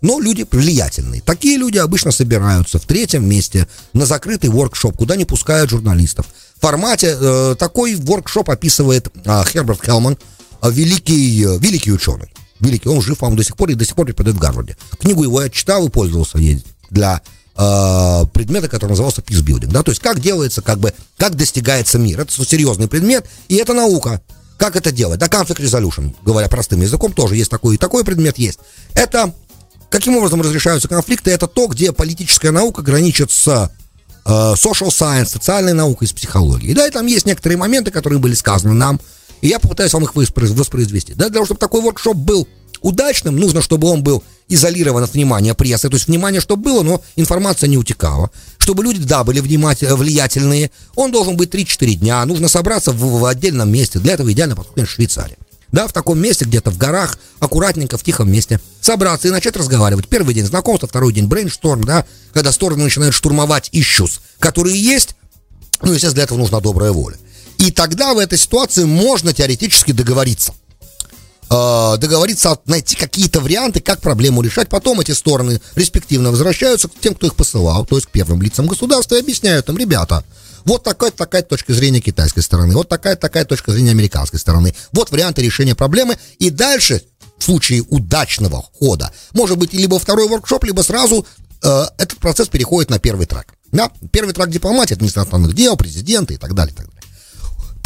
Но 0.00 0.20
люди 0.20 0.46
влиятельные. 0.48 1.20
Такие 1.20 1.58
люди 1.58 1.78
обычно 1.78 2.12
собираются 2.12 2.78
в 2.78 2.84
третьем 2.84 3.28
месте 3.28 3.66
на 3.92 4.06
закрытый 4.06 4.50
воркшоп, 4.50 4.96
куда 4.96 5.16
не 5.16 5.24
пускают 5.24 5.70
журналистов. 5.70 6.26
В 6.56 6.60
формате 6.60 7.16
э, 7.18 7.56
такой 7.58 7.96
воркшоп 7.96 8.50
описывает 8.50 9.08
э, 9.24 9.42
Херберт 9.48 9.84
Хелман, 9.84 10.16
великий, 10.62 11.44
э, 11.44 11.58
великий 11.58 11.92
ученый. 11.92 12.32
Великий, 12.60 12.88
он 12.88 13.00
жив, 13.02 13.18
по 13.18 13.30
до 13.30 13.44
сих 13.44 13.56
пор 13.56 13.70
и 13.70 13.74
до 13.74 13.84
сих 13.84 13.94
пор 13.94 14.06
преподает 14.06 14.36
в 14.36 14.40
Гарварде. 14.40 14.76
Книгу 14.98 15.22
его 15.22 15.42
я 15.42 15.48
читал 15.48 15.86
и 15.86 15.90
пользовался 15.90 16.38
ей 16.38 16.64
для 16.90 17.22
э, 17.56 18.24
предмета, 18.32 18.68
который 18.68 18.90
назывался 18.90 19.20
Peace 19.20 19.44
Building. 19.44 19.70
Да? 19.70 19.82
То 19.82 19.90
есть 19.90 20.00
как 20.00 20.20
делается, 20.20 20.62
как 20.62 20.78
бы, 20.78 20.92
как 21.16 21.36
достигается 21.36 21.98
мир. 21.98 22.20
Это 22.20 22.32
серьезный 22.44 22.88
предмет, 22.88 23.26
и 23.48 23.56
это 23.56 23.74
наука. 23.74 24.20
Как 24.56 24.74
это 24.74 24.90
делать? 24.90 25.20
Да, 25.20 25.26
conflict 25.26 25.62
resolution, 25.62 26.14
говоря 26.24 26.48
простым 26.48 26.80
языком, 26.80 27.12
тоже 27.12 27.36
есть 27.36 27.50
такой 27.50 27.76
и 27.76 27.78
такой 27.78 28.04
предмет 28.04 28.38
есть. 28.38 28.58
Это 28.92 29.32
каким 29.88 30.16
образом 30.16 30.42
разрешаются 30.42 30.88
конфликты? 30.88 31.30
Это 31.30 31.46
то, 31.46 31.66
где 31.68 31.92
политическая 31.92 32.50
наука 32.50 32.82
граничит 32.82 33.30
с 33.30 33.70
э, 34.24 34.28
social 34.28 34.88
science, 34.88 35.26
социальной 35.26 35.74
наукой, 35.74 36.08
с 36.08 36.12
психологией. 36.12 36.74
Да, 36.74 36.88
и 36.88 36.90
там 36.90 37.06
есть 37.06 37.24
некоторые 37.24 37.56
моменты, 37.56 37.92
которые 37.92 38.18
были 38.18 38.34
сказаны 38.34 38.74
нам, 38.74 39.00
и 39.40 39.48
я 39.48 39.58
попытаюсь 39.58 39.92
вам 39.92 40.04
их 40.04 40.14
воспроизвести. 40.14 41.14
Да, 41.14 41.26
для 41.26 41.34
того, 41.34 41.44
чтобы 41.44 41.60
такой 41.60 41.80
воркшоп 41.80 42.16
был 42.16 42.48
удачным, 42.80 43.36
нужно, 43.36 43.62
чтобы 43.62 43.88
он 43.88 44.02
был 44.02 44.22
изолирован 44.48 45.02
от 45.02 45.12
внимания 45.14 45.54
прессы. 45.54 45.88
То 45.88 45.96
есть 45.96 46.08
внимание, 46.08 46.40
чтобы 46.40 46.62
было, 46.62 46.82
но 46.82 47.02
информация 47.16 47.68
не 47.68 47.76
утекала. 47.76 48.30
Чтобы 48.58 48.82
люди, 48.82 49.00
да, 49.00 49.24
были 49.24 49.40
влиятельные. 49.40 50.70
Он 50.94 51.12
должен 51.12 51.36
быть 51.36 51.54
3-4 51.54 51.94
дня. 51.94 52.24
Нужно 52.24 52.48
собраться 52.48 52.92
в, 52.92 53.20
в 53.20 53.24
отдельном 53.24 53.70
месте. 53.70 53.98
Для 53.98 54.14
этого 54.14 54.32
идеально 54.32 54.56
подходит 54.56 54.88
Швейцария. 54.88 55.36
Да, 55.70 55.86
в 55.86 55.92
таком 55.92 56.18
месте, 56.18 56.46
где-то 56.46 56.70
в 56.70 56.78
горах, 56.78 57.18
аккуратненько, 57.40 57.98
в 57.98 58.02
тихом 58.02 58.32
месте. 58.32 58.58
Собраться 58.80 59.28
и 59.28 59.30
начать 59.30 59.54
разговаривать. 59.54 60.08
Первый 60.08 60.34
день 60.34 60.46
знакомства, 60.46 60.88
второй 60.88 61.12
день 61.12 61.26
брейншторм, 61.26 61.84
да, 61.84 62.06
когда 62.32 62.52
стороны 62.52 62.84
начинают 62.84 63.14
штурмовать 63.14 63.68
issues, 63.72 64.20
которые 64.38 64.80
есть. 64.80 65.14
Ну, 65.82 65.88
естественно, 65.88 66.14
для 66.14 66.22
этого 66.24 66.38
нужна 66.38 66.60
добрая 66.60 66.92
воля. 66.92 67.18
И 67.58 67.70
тогда 67.70 68.14
в 68.14 68.18
этой 68.18 68.38
ситуации 68.38 68.84
можно 68.84 69.32
теоретически 69.32 69.92
договориться. 69.92 70.54
Э, 71.50 71.96
договориться, 71.98 72.58
найти 72.66 72.94
какие-то 72.94 73.40
варианты, 73.40 73.80
как 73.80 74.00
проблему 74.00 74.42
решать. 74.42 74.68
Потом 74.68 75.00
эти 75.00 75.12
стороны 75.12 75.60
респективно 75.74 76.30
возвращаются 76.30 76.88
к 76.88 77.00
тем, 77.00 77.14
кто 77.14 77.26
их 77.26 77.34
посылал, 77.34 77.86
то 77.86 77.96
есть 77.96 78.08
к 78.08 78.10
первым 78.10 78.42
лицам 78.42 78.66
государства, 78.66 79.14
и 79.14 79.20
объясняют 79.20 79.68
им, 79.68 79.78
ребята, 79.78 80.24
вот 80.66 80.84
такая 80.84 81.10
такая 81.10 81.42
точка 81.42 81.72
зрения 81.72 82.00
китайской 82.00 82.40
стороны, 82.40 82.74
вот 82.74 82.88
такая 82.88 83.16
такая 83.16 83.46
точка 83.46 83.72
зрения 83.72 83.92
американской 83.92 84.38
стороны, 84.38 84.74
вот 84.92 85.10
варианты 85.10 85.40
решения 85.40 85.74
проблемы, 85.74 86.18
и 86.38 86.50
дальше 86.50 87.02
в 87.38 87.44
случае 87.44 87.82
удачного 87.88 88.66
хода, 88.78 89.10
может 89.32 89.56
быть, 89.56 89.72
либо 89.72 89.98
второй 89.98 90.28
воркшоп, 90.28 90.64
либо 90.64 90.82
сразу 90.82 91.26
э, 91.62 91.84
этот 91.96 92.18
процесс 92.18 92.48
переходит 92.48 92.90
на 92.90 92.98
первый 92.98 93.24
трек. 93.24 93.54
Да? 93.72 93.90
Первый 94.12 94.34
трек 94.34 94.50
дипломатии, 94.50 94.94
административных 94.94 95.54
дел, 95.54 95.76
президента 95.76 96.34
и 96.34 96.36
так 96.36 96.54
далее, 96.54 96.74
и 96.74 96.76
так 96.76 96.86
далее 96.86 96.97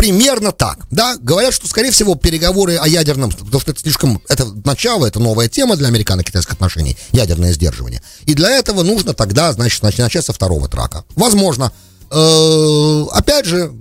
примерно 0.03 0.51
так, 0.51 0.81
да, 0.91 1.17
говорят, 1.17 1.55
что, 1.55 1.69
скорее 1.69 1.93
всего, 1.93 2.17
переговоры 2.17 2.75
о 2.75 2.88
ядерном, 2.88 3.31
потому 3.31 3.61
что 3.61 3.71
это 3.71 3.83
слишком, 3.83 4.21
это 4.29 4.47
начало, 4.65 5.07
это 5.07 5.21
новая 5.21 5.49
тема 5.49 5.77
для 5.77 5.87
американо-китайских 5.87 6.55
отношений, 6.55 6.97
ядерное 7.12 7.53
сдерживание. 7.53 8.03
И 8.27 8.35
для 8.35 8.51
этого 8.51 8.83
нужно 8.83 9.15
тогда, 9.15 9.53
значит, 9.53 9.81
начать 9.81 10.25
со 10.25 10.33
второго 10.33 10.67
трака. 10.69 11.05
Возможно, 11.15 11.71
э, 12.11 13.07
опять 13.12 13.47
же, 13.47 13.73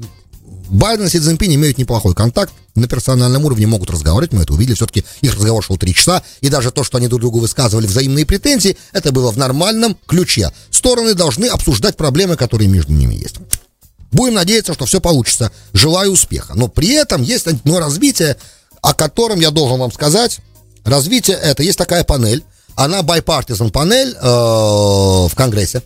Байден 0.69 1.07
и 1.07 1.09
Си 1.09 1.19
Цзиньпинь 1.19 1.55
имеют 1.55 1.79
неплохой 1.79 2.13
контакт, 2.13 2.53
на 2.75 2.87
персональном 2.87 3.43
уровне 3.45 3.65
могут 3.65 3.89
разговаривать, 3.89 4.31
мы 4.31 4.43
это 4.43 4.53
увидели, 4.53 4.75
все-таки 4.75 5.03
их 5.21 5.33
разговор 5.33 5.63
шел 5.63 5.77
три 5.77 5.95
часа, 5.95 6.21
и 6.41 6.49
даже 6.49 6.69
то, 6.69 6.83
что 6.83 6.99
они 6.99 7.07
друг 7.07 7.21
другу 7.21 7.39
высказывали 7.39 7.87
взаимные 7.87 8.27
претензии, 8.27 8.77
это 8.93 9.11
было 9.11 9.31
в 9.31 9.39
нормальном 9.39 9.97
ключе. 10.05 10.51
Стороны 10.69 11.15
должны 11.15 11.47
обсуждать 11.47 11.97
проблемы, 11.97 12.35
которые 12.35 12.69
между 12.69 12.93
ними 12.93 13.15
есть. 13.15 13.37
Будем 14.11 14.35
надеяться, 14.35 14.73
что 14.73 14.85
все 14.85 14.99
получится. 14.99 15.51
Желаю 15.73 16.11
успеха. 16.11 16.53
Но 16.55 16.67
при 16.67 16.89
этом 16.93 17.21
есть 17.21 17.47
одно 17.47 17.79
развитие, 17.79 18.37
о 18.81 18.93
котором 18.93 19.39
я 19.39 19.51
должен 19.51 19.79
вам 19.79 19.91
сказать. 19.91 20.39
Развитие 20.83 21.37
это, 21.37 21.63
есть 21.63 21.77
такая 21.77 22.03
панель, 22.03 22.43
она 22.75 23.01
bipartisan 23.01 23.71
панель 23.71 24.15
э, 24.19 24.23
в 24.23 25.31
Конгрессе, 25.35 25.83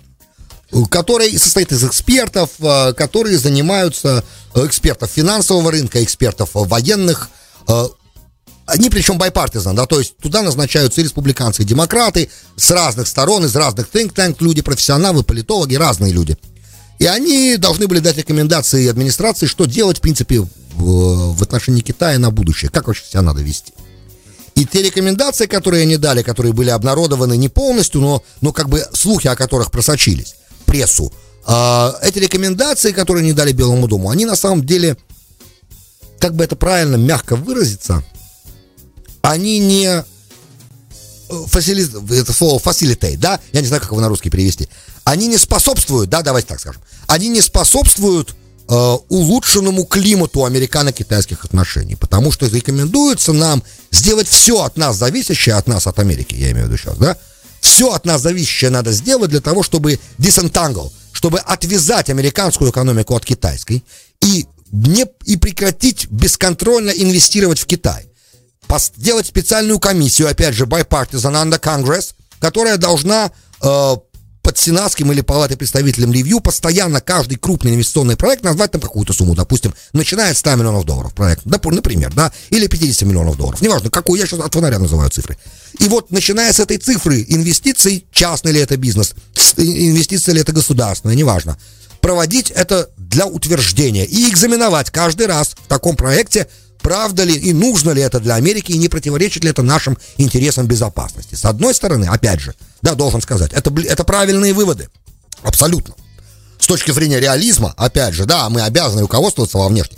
который 0.90 1.38
состоит 1.38 1.72
из 1.72 1.84
экспертов, 1.84 2.52
э, 2.60 2.94
которые 2.94 3.38
занимаются, 3.38 4.24
э, 4.54 4.66
экспертов 4.66 5.12
финансового 5.12 5.72
рынка, 5.72 6.04
экспертов 6.04 6.52
военных, 6.54 7.30
они 8.68 8.90
причем 8.90 9.18
байпартизан, 9.18 9.76
да, 9.76 9.86
то 9.86 10.00
есть 10.00 10.18
туда 10.18 10.42
назначаются 10.42 11.02
и 11.02 11.04
республиканцы, 11.04 11.62
и 11.62 11.66
демократы 11.66 12.30
с 12.56 12.72
разных 12.72 13.08
сторон, 13.08 13.46
из 13.46 13.56
разных 13.56 13.88
think 13.92 14.14
tank, 14.14 14.38
люди, 14.40 14.62
профессионалы, 14.62 15.24
политологи, 15.24 15.76
разные 15.76 16.14
люди. 16.14 16.38
И 17.00 17.06
они 17.06 17.58
должны 17.58 17.88
были 17.88 18.00
дать 18.00 18.18
рекомендации 18.18 18.88
администрации, 18.88 19.48
что 19.48 19.66
делать, 19.66 19.98
в 19.98 20.02
принципе, 20.02 20.42
в, 20.42 21.36
в 21.36 21.42
отношении 21.42 21.82
Китая 21.82 22.20
на 22.20 22.32
будущее, 22.32 22.72
как 22.72 22.88
вообще 22.88 23.04
себя 23.06 23.22
надо 23.22 23.42
вести. 23.42 23.74
И 24.56 24.66
те 24.66 24.82
рекомендации, 24.82 25.48
которые 25.48 25.84
они 25.84 25.98
дали, 25.98 26.24
которые 26.24 26.54
были 26.54 26.70
обнародованы 26.70 27.36
не 27.36 27.50
полностью, 27.50 28.00
но, 28.00 28.24
но 28.40 28.54
как 28.54 28.70
бы 28.70 28.86
слухи 28.94 29.28
о 29.28 29.36
которых 29.36 29.70
просочились 29.70 30.36
прессу, 30.66 31.12
э, 31.46 31.92
эти 32.02 32.20
рекомендации, 32.20 32.94
которые 32.94 33.24
они 33.24 33.34
дали 33.34 33.52
Белому 33.52 33.88
дому, 33.88 34.10
они 34.10 34.26
на 34.26 34.38
самом 34.38 34.66
деле, 34.66 34.96
как 36.20 36.36
бы 36.36 36.46
это 36.46 36.56
правильно, 36.56 36.96
мягко 36.96 37.36
выразиться, 37.36 38.02
они 39.22 39.60
не 39.60 39.88
э, 39.88 40.04
фасили... 41.48 41.86
это 42.18 42.32
слово 42.32 42.58
facilitate, 42.60 43.18
да, 43.18 43.42
я 43.52 43.60
не 43.60 43.68
знаю, 43.68 43.82
как 43.82 43.92
его 43.92 44.00
на 44.00 44.08
русский 44.08 44.30
перевести, 44.30 44.70
они 45.06 45.28
не 45.28 45.38
способствуют, 45.38 46.10
да, 46.10 46.22
давайте 46.22 46.50
так 46.50 46.60
скажем, 46.60 46.82
они 47.08 47.30
не 47.30 47.42
способствуют 47.42 48.36
э, 48.68 48.74
улучшенному 48.74 49.86
климату 49.86 50.44
американо-китайских 50.46 51.46
отношений, 51.46 51.96
потому 51.96 52.32
что 52.32 52.48
рекомендуется 52.48 53.32
нам 53.32 53.64
сделать 53.92 54.28
все 54.28 54.64
от 54.64 54.78
нас 54.78 54.98
зависящее, 54.98 55.56
от 55.56 55.68
нас, 55.68 55.88
от 55.88 56.00
Америки, 56.00 56.36
я 56.36 56.52
имею 56.52 56.66
в 56.66 56.70
виду 56.70 56.78
сейчас, 56.78 56.98
да, 56.98 57.16
все 57.62 57.94
от 57.94 58.06
нас 58.06 58.22
зависящее 58.22 58.72
надо 58.72 58.92
сделать 58.92 59.30
для 59.30 59.42
того, 59.42 59.64
чтобы 59.64 60.00
disentangle, 60.18 60.92
чтобы 61.12 61.40
отвязать 61.40 62.10
американскую 62.10 62.72
экономику 62.72 63.16
от 63.16 63.26
китайской 63.26 63.84
и, 64.22 64.48
не, 64.72 65.06
и 65.26 65.38
прекратить 65.38 66.08
бесконтрольно 66.10 66.90
инвестировать 66.90 67.60
в 67.60 67.66
Китай. 67.66 68.10
Сделать 68.98 69.28
специальную 69.28 69.80
комиссию, 69.80 70.30
опять 70.30 70.56
же, 70.56 70.66
bipartisan 70.66 71.34
under 71.34 71.60
Congress, 71.60 72.14
которая 72.40 72.78
должна 72.78 73.32
э, 73.62 73.96
под 74.46 74.60
сенатским 74.60 75.12
или 75.12 75.22
палатой 75.22 75.58
представителем 75.58 76.14
ревью 76.14 76.40
постоянно 76.40 77.02
каждый 77.02 77.36
крупный 77.36 77.74
инвестиционный 77.74 78.16
проект 78.16 78.44
назвать 78.44 78.70
там 78.70 78.80
какую-то 78.80 79.12
сумму, 79.12 79.34
допустим, 79.34 79.74
начиная 79.92 80.30
от 80.30 80.38
100 80.38 80.56
миллионов 80.58 80.86
долларов 80.86 81.16
проект, 81.16 81.44
например, 81.46 82.14
да, 82.14 82.32
или 82.52 82.68
50 82.68 83.10
миллионов 83.10 83.38
долларов, 83.38 83.60
неважно, 83.62 83.90
какую, 83.90 84.20
я 84.20 84.28
сейчас 84.28 84.42
от 84.42 84.54
фонаря 84.54 84.78
называю 84.78 85.10
цифры. 85.10 85.36
И 85.80 85.88
вот, 85.88 86.12
начиная 86.12 86.54
с 86.54 86.60
этой 86.60 86.78
цифры 86.78 87.26
инвестиций, 87.28 88.06
частный 88.12 88.52
ли 88.52 88.60
это 88.60 88.78
бизнес, 88.78 89.16
инвестиция 89.58 90.36
ли 90.36 90.42
это 90.42 90.52
государственная, 90.52 91.16
неважно, 91.16 91.58
проводить 92.00 92.52
это 92.52 92.92
для 92.98 93.26
утверждения 93.26 94.06
и 94.06 94.30
экзаменовать 94.30 94.92
каждый 94.92 95.26
раз 95.26 95.56
в 95.60 95.68
таком 95.68 95.96
проекте 95.96 96.48
правда 96.86 97.24
ли 97.24 97.34
и 97.36 97.52
нужно 97.52 97.90
ли 97.90 98.02
это 98.04 98.20
для 98.20 98.36
Америки, 98.36 98.72
и 98.72 98.78
не 98.78 98.90
противоречит 98.90 99.44
ли 99.44 99.50
это 99.50 99.64
нашим 99.64 99.98
интересам 100.18 100.68
безопасности. 100.68 101.34
С 101.34 101.44
одной 101.44 101.74
стороны, 101.74 102.06
опять 102.06 102.40
же, 102.40 102.54
да, 102.84 102.94
должен 102.94 103.22
сказать, 103.22 103.54
это, 103.54 103.74
это 103.82 104.04
правильные 104.04 104.54
выводы. 104.54 104.90
Абсолютно. 105.42 105.96
С 106.60 106.68
точки 106.68 106.92
зрения 106.92 107.20
реализма, 107.20 107.74
опять 107.76 108.14
же, 108.14 108.26
да, 108.26 108.48
мы 108.50 108.62
обязаны 108.62 109.02
руководствоваться 109.02 109.58
во 109.58 109.68
внешнем. 109.68 109.98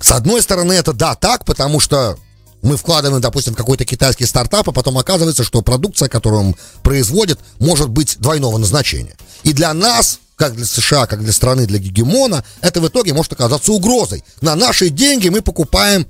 С 0.00 0.10
одной 0.12 0.40
стороны, 0.40 0.72
это 0.72 0.94
да, 0.94 1.14
так, 1.14 1.44
потому 1.44 1.80
что 1.80 2.16
мы 2.62 2.78
вкладываем, 2.78 3.20
допустим, 3.20 3.52
какой-то 3.52 3.84
китайский 3.84 4.24
стартап, 4.24 4.70
а 4.70 4.72
потом 4.72 4.96
оказывается, 4.96 5.44
что 5.44 5.60
продукция, 5.60 6.08
которую 6.08 6.40
он 6.44 6.56
производит, 6.82 7.40
может 7.58 7.90
быть 7.90 8.16
двойного 8.18 8.56
назначения. 8.56 9.18
И 9.42 9.52
для 9.52 9.74
нас 9.74 10.18
как 10.38 10.54
для 10.54 10.64
США, 10.64 11.06
как 11.06 11.22
для 11.22 11.32
страны, 11.32 11.66
для 11.66 11.78
гегемона, 11.78 12.44
это 12.60 12.80
в 12.80 12.86
итоге 12.88 13.12
может 13.12 13.32
оказаться 13.32 13.72
угрозой. 13.72 14.24
На 14.40 14.54
наши 14.54 14.88
деньги 14.88 15.28
мы 15.28 15.42
покупаем 15.42 16.06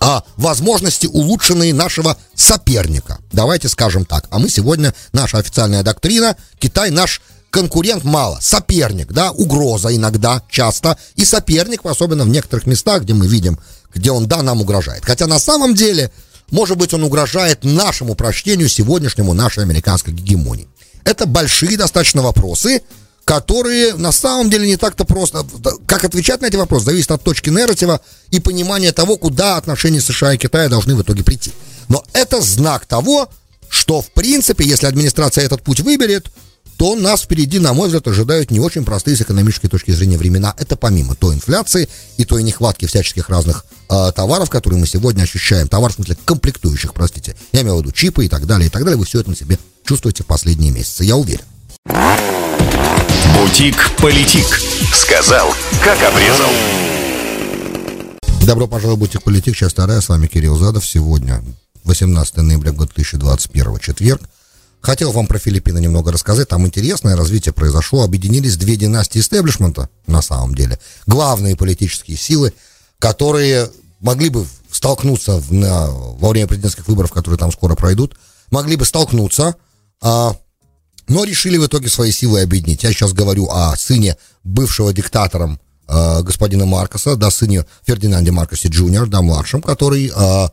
а, 0.00 0.24
возможности 0.36 1.06
улучшенные 1.06 1.72
нашего 1.72 2.16
соперника. 2.34 3.18
Давайте 3.32 3.68
скажем 3.68 4.04
так. 4.04 4.26
А 4.30 4.40
мы 4.40 4.50
сегодня, 4.50 4.92
наша 5.12 5.38
официальная 5.38 5.84
доктрина, 5.84 6.36
Китай 6.58 6.90
наш 6.90 7.22
конкурент 7.50 8.02
мало, 8.02 8.38
соперник, 8.42 9.12
да, 9.12 9.30
угроза 9.30 9.94
иногда, 9.94 10.42
часто, 10.50 10.98
и 11.14 11.24
соперник, 11.24 11.86
особенно 11.86 12.24
в 12.24 12.28
некоторых 12.28 12.66
местах, 12.66 13.02
где 13.02 13.14
мы 13.14 13.28
видим, 13.28 13.58
где 13.94 14.10
он, 14.10 14.26
да, 14.26 14.42
нам 14.42 14.60
угрожает. 14.60 15.04
Хотя 15.04 15.28
на 15.28 15.38
самом 15.38 15.74
деле, 15.74 16.10
может 16.50 16.76
быть, 16.76 16.92
он 16.94 17.04
угрожает 17.04 17.62
нашему 17.62 18.16
прочтению 18.16 18.68
сегодняшнему 18.68 19.34
нашей 19.34 19.62
американской 19.62 20.12
гегемонии. 20.12 20.68
Это 21.04 21.26
большие 21.26 21.76
достаточно 21.76 22.22
вопросы, 22.22 22.82
которые 23.28 23.94
на 23.94 24.10
самом 24.10 24.48
деле 24.48 24.66
не 24.66 24.78
так-то 24.78 25.04
просто. 25.04 25.44
Как 25.84 26.02
отвечать 26.02 26.40
на 26.40 26.46
эти 26.46 26.56
вопросы, 26.56 26.86
зависит 26.86 27.10
от 27.10 27.22
точки 27.22 27.50
нарратива 27.50 28.00
и 28.30 28.40
понимания 28.40 28.90
того, 28.90 29.18
куда 29.18 29.58
отношения 29.58 30.00
США 30.00 30.32
и 30.32 30.38
Китая 30.38 30.70
должны 30.70 30.94
в 30.94 31.02
итоге 31.02 31.22
прийти. 31.22 31.52
Но 31.88 32.02
это 32.14 32.40
знак 32.40 32.86
того, 32.86 33.28
что, 33.68 34.00
в 34.00 34.10
принципе, 34.12 34.64
если 34.64 34.86
администрация 34.86 35.44
этот 35.44 35.62
путь 35.62 35.80
выберет, 35.80 36.28
то 36.78 36.96
нас 36.96 37.20
впереди, 37.20 37.58
на 37.58 37.74
мой 37.74 37.88
взгляд, 37.88 38.08
ожидают 38.08 38.50
не 38.50 38.60
очень 38.60 38.82
простые 38.82 39.14
с 39.14 39.20
экономической 39.20 39.68
точки 39.68 39.90
зрения 39.90 40.16
времена. 40.16 40.54
Это 40.56 40.76
помимо 40.76 41.14
той 41.14 41.34
инфляции 41.34 41.86
и 42.16 42.24
той 42.24 42.42
нехватки 42.42 42.86
всяческих 42.86 43.28
разных 43.28 43.66
э, 43.90 44.10
товаров, 44.16 44.48
которые 44.48 44.80
мы 44.80 44.86
сегодня 44.86 45.24
ощущаем. 45.24 45.68
Товаров, 45.68 45.92
в 45.92 45.96
смысле, 45.96 46.16
комплектующих, 46.24 46.94
простите. 46.94 47.36
Я 47.52 47.60
имею 47.60 47.76
в 47.76 47.80
виду 47.80 47.92
чипы 47.92 48.24
и 48.24 48.28
так 48.30 48.46
далее, 48.46 48.68
и 48.68 48.70
так 48.70 48.84
далее. 48.84 48.96
Вы 48.96 49.04
все 49.04 49.20
это 49.20 49.28
на 49.28 49.36
себе 49.36 49.58
чувствуете 49.84 50.22
в 50.22 50.26
последние 50.26 50.70
месяцы, 50.70 51.04
я 51.04 51.18
уверен. 51.18 51.44
Бутик-политик. 53.34 54.60
Сказал, 54.94 55.48
как 55.82 55.98
обрезал. 56.02 56.50
Добро 58.46 58.66
пожаловать 58.66 58.98
в 58.98 59.00
Бутик-политик. 59.00 59.56
Часть 59.56 59.72
вторая. 59.72 60.00
С 60.00 60.08
вами 60.08 60.26
Кирилл 60.26 60.56
Задов. 60.56 60.86
Сегодня 60.86 61.42
18 61.84 62.36
ноября 62.38 62.72
2021, 62.72 63.78
четверг. 63.78 64.22
Хотел 64.80 65.12
вам 65.12 65.26
про 65.26 65.38
Филиппины 65.38 65.78
немного 65.78 66.12
рассказать. 66.12 66.48
Там 66.48 66.66
интересное 66.66 67.16
развитие 67.16 67.52
произошло. 67.52 68.04
Объединились 68.04 68.56
две 68.56 68.76
династии 68.76 69.20
истеблишмента, 69.20 69.88
на 70.06 70.22
самом 70.22 70.54
деле. 70.54 70.78
Главные 71.06 71.56
политические 71.56 72.16
силы, 72.16 72.52
которые 72.98 73.70
могли 74.00 74.28
бы 74.28 74.46
столкнуться 74.70 75.42
на, 75.50 75.88
во 75.90 76.28
время 76.28 76.46
президентских 76.46 76.86
выборов, 76.86 77.12
которые 77.12 77.38
там 77.38 77.50
скоро 77.50 77.74
пройдут, 77.74 78.16
могли 78.50 78.76
бы 78.76 78.84
столкнуться, 78.84 79.56
а, 80.00 80.36
но 81.08 81.24
решили 81.24 81.56
в 81.56 81.66
итоге 81.66 81.88
свои 81.88 82.12
силы 82.12 82.42
объединить. 82.42 82.82
Я 82.82 82.92
сейчас 82.92 83.12
говорю 83.12 83.48
о 83.50 83.76
сыне 83.76 84.16
бывшего 84.44 84.92
диктатором 84.92 85.60
э, 85.88 86.22
господина 86.22 86.66
Маркоса, 86.66 87.16
да, 87.16 87.30
сыне 87.30 87.64
Фердинанде 87.86 88.30
Маркосе 88.30 88.68
Джуниор, 88.68 89.08
да, 89.08 89.22
младшем, 89.22 89.62
который 89.62 90.12
э, 90.14 90.48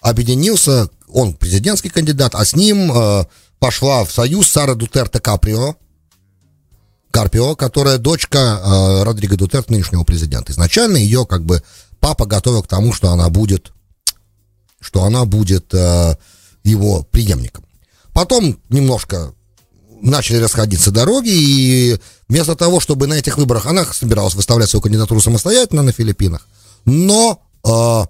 объединился, 0.00 0.88
он 1.08 1.34
президентский 1.34 1.88
кандидат, 1.88 2.34
а 2.34 2.44
с 2.44 2.54
ним 2.54 2.92
э, 2.92 3.24
пошла 3.58 4.04
в 4.04 4.12
союз 4.12 4.48
Сара 4.48 4.74
Дутерте 4.74 5.20
Каприо, 5.20 5.76
Карпио, 7.10 7.54
которая 7.54 7.98
дочка 7.98 8.38
э, 8.38 9.02
Родриго 9.04 9.36
Дутерте, 9.36 9.72
нынешнего 9.72 10.04
президента. 10.04 10.52
Изначально 10.52 10.96
ее 10.96 11.24
как 11.24 11.44
бы 11.44 11.62
папа 12.00 12.26
готовил 12.26 12.62
к 12.62 12.68
тому, 12.68 12.92
что 12.92 13.10
она 13.10 13.30
будет, 13.30 13.72
что 14.80 15.04
она 15.04 15.24
будет 15.24 15.72
э, 15.72 16.16
его 16.64 17.04
преемником. 17.04 17.64
Потом 18.12 18.58
немножко 18.68 19.32
начали 20.04 20.36
расходиться 20.36 20.90
дороги, 20.90 21.30
и 21.30 21.98
вместо 22.28 22.54
того, 22.54 22.78
чтобы 22.78 23.06
на 23.06 23.14
этих 23.14 23.38
выборах 23.38 23.66
она 23.66 23.84
собиралась 23.84 24.34
выставлять 24.34 24.68
свою 24.68 24.82
кандидатуру 24.82 25.20
самостоятельно 25.20 25.82
на 25.82 25.92
Филиппинах, 25.92 26.46
но 26.84 27.42
э, 27.64 28.04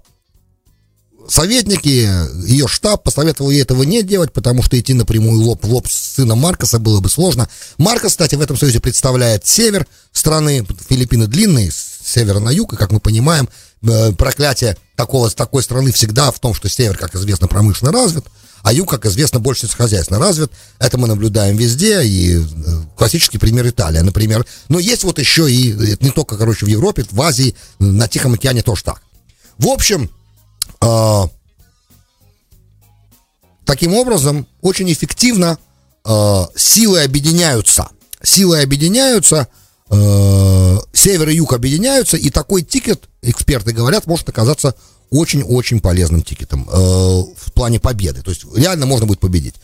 советники, 1.29 2.09
ее 2.47 2.67
штаб 2.67 3.03
посоветовал 3.03 3.49
ей 3.49 3.61
этого 3.61 3.83
не 3.83 4.03
делать, 4.03 4.33
потому 4.33 4.61
что 4.61 4.77
идти 4.79 4.93
напрямую 4.93 5.41
лоб 5.41 5.63
в 5.63 5.71
лоб 5.71 5.87
с 5.87 6.15
сыном 6.15 6.39
Маркоса 6.39 6.79
было 6.79 6.99
бы 6.99 7.09
сложно. 7.09 7.49
Маркос, 7.77 8.11
кстати, 8.11 8.35
в 8.35 8.41
этом 8.41 8.57
союзе 8.57 8.81
представляет 8.81 9.47
север 9.47 9.87
страны, 10.11 10.67
Филиппины 10.89 11.27
длинные, 11.27 11.71
с 11.71 11.99
севера 12.03 12.39
на 12.39 12.49
юг, 12.49 12.73
и, 12.73 12.77
как 12.77 12.91
мы 12.91 12.99
понимаем, 12.99 13.49
э, 13.83 14.11
проклятие 14.11 14.77
такого, 14.97 15.29
такой 15.31 15.63
страны 15.63 15.93
всегда 15.93 16.31
в 16.31 16.39
том, 16.39 16.53
что 16.53 16.67
север, 16.67 16.97
как 16.97 17.15
известно, 17.15 17.47
промышленно 17.47 17.93
развит, 17.93 18.25
а 18.65 18.73
юг, 18.73 18.89
как 18.89 19.05
известно, 19.05 19.39
больше 19.39 19.61
сельскохозяйственно 19.61 20.19
развит. 20.19 20.51
Это 20.79 20.97
мы 20.97 21.07
наблюдаем 21.07 21.55
везде, 21.55 22.03
и 22.03 22.39
э, 22.39 22.41
классический 22.97 23.37
пример 23.37 23.67
Италия, 23.67 24.01
например. 24.01 24.43
Но 24.69 24.79
есть 24.79 25.03
вот 25.03 25.19
еще 25.19 25.49
и, 25.51 25.69
это 25.93 26.03
не 26.03 26.09
только, 26.09 26.35
короче, 26.35 26.65
в 26.65 26.69
Европе, 26.69 27.05
в 27.11 27.21
Азии, 27.21 27.55
на 27.77 28.07
Тихом 28.07 28.33
океане 28.33 28.63
тоже 28.63 28.83
так. 28.83 29.03
В 29.59 29.67
общем, 29.67 30.09
э, 30.81 31.23
таким 33.65 33.93
образом, 33.93 34.47
очень 34.61 34.91
эффективно 34.91 35.59
э, 36.03 36.45
силы 36.55 37.03
объединяются. 37.03 37.89
Силы 38.23 38.63
объединяются, 38.63 39.47
э, 39.91 40.77
север 40.91 41.29
и 41.29 41.35
юг 41.35 41.53
объединяются, 41.53 42.17
и 42.17 42.31
такой 42.31 42.63
ticket, 42.63 43.09
эксперты 43.21 43.73
говорят, 43.73 44.07
может 44.07 44.27
оказаться 44.27 44.73
очень-очень 45.09 45.79
полезным 45.79 46.21
ticket 46.21 46.56
ом 46.56 46.67
э, 46.69 46.73
в 46.73 47.51
плане 47.53 47.79
победы. 47.79 48.21
То 48.21 48.31
есть 48.31 48.45
реально 48.55 48.85
можно 48.85 49.05
будет 49.05 49.19
победить. 49.19 49.55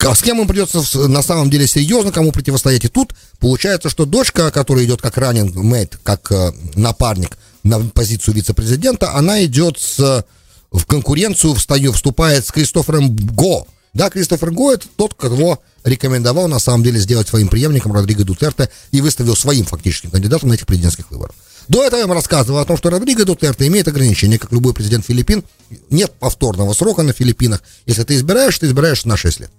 с 0.00 0.22
кем 0.22 0.40
им 0.40 0.48
придется 0.48 1.08
на 1.08 1.22
самом 1.22 1.50
деле 1.50 1.66
серьезно, 1.66 2.12
кому 2.12 2.32
противостоять. 2.32 2.84
И 2.84 2.88
тут 2.88 3.14
получается, 3.38 3.90
что 3.90 4.04
дочка, 4.04 4.50
которая 4.50 4.84
идет 4.84 5.00
как 5.00 5.16
running 5.18 5.52
mate, 5.54 5.98
как 6.02 6.30
э, 6.32 6.52
напарник 6.74 7.36
на 7.62 7.80
позицию 7.80 8.34
вице-президента, 8.34 9.14
она 9.14 9.44
идет 9.44 9.78
с, 9.78 10.24
в 10.70 10.86
конкуренцию, 10.86 11.54
встаю, 11.54 11.92
вступает 11.92 12.46
с 12.46 12.52
Кристофером 12.52 13.14
Го. 13.14 13.66
Да, 13.92 14.10
Кристофер 14.10 14.50
Го 14.50 14.74
это 14.74 14.86
тот, 14.96 15.14
кого 15.14 15.60
рекомендовал 15.82 16.48
на 16.48 16.58
самом 16.58 16.82
деле 16.82 17.00
сделать 17.00 17.28
своим 17.28 17.48
преемником 17.48 17.92
Родриго 17.92 18.24
Дутерте 18.24 18.68
и 18.90 19.00
выставил 19.00 19.36
своим 19.36 19.64
фактическим 19.64 20.10
кандидатом 20.10 20.50
на 20.50 20.54
этих 20.54 20.66
президентских 20.66 21.10
выборах. 21.10 21.34
До 21.68 21.84
этого 21.84 22.00
я 22.00 22.06
вам 22.06 22.16
рассказывал 22.16 22.60
о 22.60 22.64
том, 22.64 22.76
что 22.76 22.90
Родриго 22.90 23.24
Дутерте 23.24 23.66
имеет 23.66 23.88
ограничения, 23.88 24.38
как 24.38 24.52
любой 24.52 24.72
президент 24.72 25.04
Филиппин. 25.04 25.44
Нет 25.90 26.12
повторного 26.18 26.72
срока 26.74 27.02
на 27.02 27.12
Филиппинах. 27.12 27.62
Если 27.86 28.04
ты 28.04 28.14
избираешь, 28.14 28.58
ты 28.58 28.66
избираешь 28.66 29.04
на 29.04 29.16
6 29.16 29.40
лет. 29.40 29.50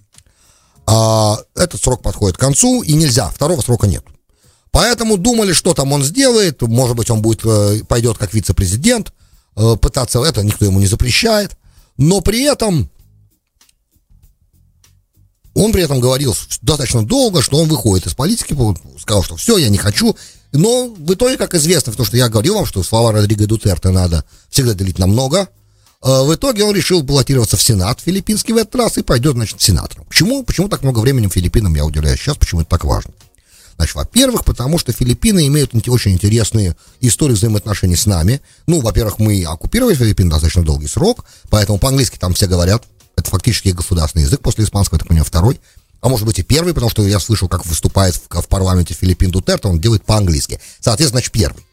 А 0.86 1.38
этот 1.54 1.82
срок 1.82 2.02
подходит 2.02 2.38
к 2.38 2.39
концу, 2.39 2.82
и 2.82 2.93
нельзя, 2.93 3.30
второго 3.30 3.62
срока 3.62 3.88
нет. 3.88 4.06
Поэтому 4.72 5.17
думали, 5.17 5.52
что 5.52 5.74
там 5.74 5.91
он 5.91 6.04
сделает, 6.04 6.62
может 6.62 6.96
быть, 6.96 7.10
он 7.10 7.22
будет, 7.22 7.41
э, 7.43 7.82
пойдет 7.88 8.17
как 8.17 8.34
вице-президент, 8.34 9.12
э, 9.58 9.76
пытаться 9.82 10.24
это 10.24 10.43
никто 10.43 10.65
ему 10.65 10.80
не 10.80 10.88
запрещает, 10.88 11.58
но 11.98 12.22
при 12.22 12.43
этом 12.43 12.89
он 15.56 15.72
при 15.72 15.84
этом 15.84 16.00
говорил 16.00 16.36
достаточно 16.62 17.06
долго, 17.06 17.41
что 17.41 17.58
он 17.58 17.67
выходит 17.67 18.06
из 18.06 18.13
политики, 18.13 18.56
сказал, 19.00 19.24
что 19.24 19.36
все, 19.36 19.58
я 19.58 19.70
не 19.70 19.78
хочу. 19.80 20.15
Но 20.54 20.88
в 20.88 21.14
итоге, 21.14 21.38
как 21.38 21.54
известно, 21.54 21.92
потому 21.92 22.06
что 22.06 22.18
я 22.18 22.30
говорил 22.30 22.56
вам, 22.56 22.66
что 22.66 22.84
слова 22.84 23.12
Родриго 23.12 23.46
Дутерте 23.46 23.90
надо 23.90 24.24
всегда 24.50 24.74
делить 24.74 25.00
на 25.00 25.08
много, 25.08 25.50
Э, 26.04 26.24
в 26.24 26.34
итоге 26.34 26.64
он 26.64 26.76
решил 26.76 27.02
баллотироваться 27.02 27.58
в 27.58 27.62
Сенат 27.62 28.00
филиппинский 28.02 28.54
в 28.54 28.58
этот 28.58 28.76
раз 28.76 28.98
и 28.98 29.04
пойдет, 29.04 29.34
значит, 29.34 29.62
сенатором. 29.62 30.06
Почему? 30.06 30.44
Почему 30.44 30.70
так 30.70 30.84
много 30.84 31.00
времени 31.00 31.28
Филиппинам 31.28 31.74
я 31.76 31.86
уделяю 31.86 32.18
сейчас? 32.18 32.38
Почему 32.38 32.62
это 32.62 32.70
так 32.70 32.84
важно? 32.84 33.14
Значит, 33.76 33.96
во-первых, 33.96 34.44
потому 34.44 34.80
что 34.80 34.92
Филиппины 34.92 35.46
имеют 35.48 35.72
очень 35.88 36.14
интересные 36.14 36.76
истории 37.00 37.34
взаимоотношений 37.34 37.96
с 37.96 38.08
нами. 38.08 38.42
Ну, 38.66 38.80
во-первых, 38.80 39.20
мы 39.20 39.44
оккупировали 39.44 39.94
Филиппины 39.94 40.32
достаточно 40.32 40.64
долгий 40.64 40.88
срок, 40.88 41.26
поэтому 41.50 41.78
по-английски 41.78 42.18
там 42.18 42.34
все 42.34 42.48
говорят. 42.48 42.84
Это 43.16 43.30
фактически 43.30 43.70
государственный 43.70 44.24
язык 44.26 44.42
после 44.42 44.64
испанского, 44.64 45.00
так 45.00 45.08
понимаю, 45.08 45.26
второй. 45.26 45.60
А 46.02 46.10
может 46.10 46.26
быть 46.26 46.40
и 46.40 46.44
первый, 46.44 46.74
потому 46.74 46.90
что 46.90 47.06
я 47.08 47.20
слышал, 47.20 47.48
как 47.48 47.66
выступает 47.66 48.16
в, 48.16 48.42
в 48.42 48.48
парламенте 48.48 48.94
Филиппин 48.94 49.32
Дутерто, 49.32 49.70
он 49.70 49.80
делает 49.80 50.04
по-английски. 50.04 50.60
Соответственно, 50.80 51.20
значит, 51.20 51.32
первый. 51.32 51.64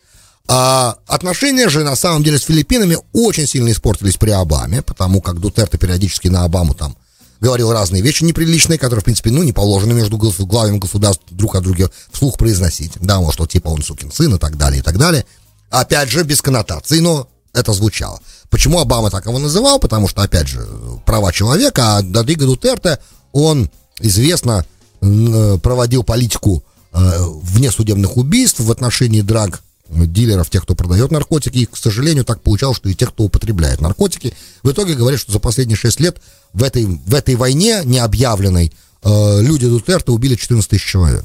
А 0.46 0.96
отношения 1.06 1.68
же, 1.68 1.84
на 1.84 1.96
самом 1.96 2.22
деле, 2.22 2.38
с 2.38 2.42
Филиппинами 2.42 2.98
очень 3.12 3.46
сильно 3.46 3.70
испортились 3.70 4.16
при 4.16 4.30
Обаме, 4.30 4.82
потому 4.82 5.20
как 5.20 5.40
Дутерто 5.40 5.78
периодически 5.78 6.28
на 6.28 6.44
Обаму 6.44 6.74
там 6.74 6.96
говорил 7.40 7.72
разные 7.72 8.02
вещи 8.02 8.24
неприличные, 8.24 8.78
которые, 8.78 9.02
в 9.02 9.04
принципе, 9.04 9.30
ну, 9.30 9.42
не 9.42 9.52
положено 9.52 9.92
между 9.92 10.16
главами 10.16 10.78
государств 10.78 11.24
друг 11.30 11.54
о 11.54 11.60
друге 11.60 11.90
вслух 12.10 12.38
произносить. 12.38 12.92
Да, 13.00 13.18
вот 13.18 13.34
что 13.34 13.46
типа 13.46 13.68
он 13.68 13.82
сукин 13.82 14.10
сын 14.10 14.34
и 14.34 14.38
так 14.38 14.56
далее, 14.56 14.80
и 14.80 14.82
так 14.82 14.98
далее. 14.98 15.24
Опять 15.70 16.08
же, 16.08 16.22
без 16.22 16.40
коннотаций, 16.40 17.00
но 17.00 17.28
это 17.52 17.72
звучало. 17.72 18.20
Почему 18.50 18.80
Обама 18.80 19.10
так 19.10 19.26
его 19.26 19.38
называл? 19.38 19.78
Потому 19.78 20.08
что, 20.08 20.22
опять 20.22 20.48
же, 20.48 20.66
права 21.04 21.32
человека, 21.32 21.96
а 21.96 22.02
Дадриго 22.02 22.46
Дутерте, 22.46 22.98
он 23.32 23.70
известно 24.00 24.64
проводил 25.00 26.02
политику 26.02 26.64
э, 26.92 26.98
внесудебных 27.42 28.16
убийств 28.16 28.60
в 28.60 28.70
отношении 28.70 29.20
драг 29.20 29.62
дилеров, 29.88 30.48
тех, 30.48 30.62
кто 30.62 30.74
продает 30.74 31.10
наркотики. 31.10 31.58
И, 31.58 31.66
к 31.66 31.76
сожалению, 31.76 32.24
так 32.24 32.40
получалось, 32.40 32.78
что 32.78 32.88
и 32.88 32.94
тех, 32.94 33.10
кто 33.10 33.24
употребляет 33.24 33.80
наркотики. 33.80 34.34
В 34.62 34.70
итоге 34.70 34.94
говорят, 34.94 35.20
что 35.20 35.32
за 35.32 35.38
последние 35.38 35.76
6 35.76 36.00
лет 36.00 36.20
в 36.52 36.62
этой, 36.62 36.86
в 36.86 37.14
этой 37.14 37.34
войне 37.34 37.82
необъявленной 37.84 38.72
э, 39.02 39.40
люди 39.42 39.68
Дутерта 39.68 40.12
убили 40.12 40.36
14 40.36 40.70
тысяч 40.70 40.84
человек. 40.84 41.24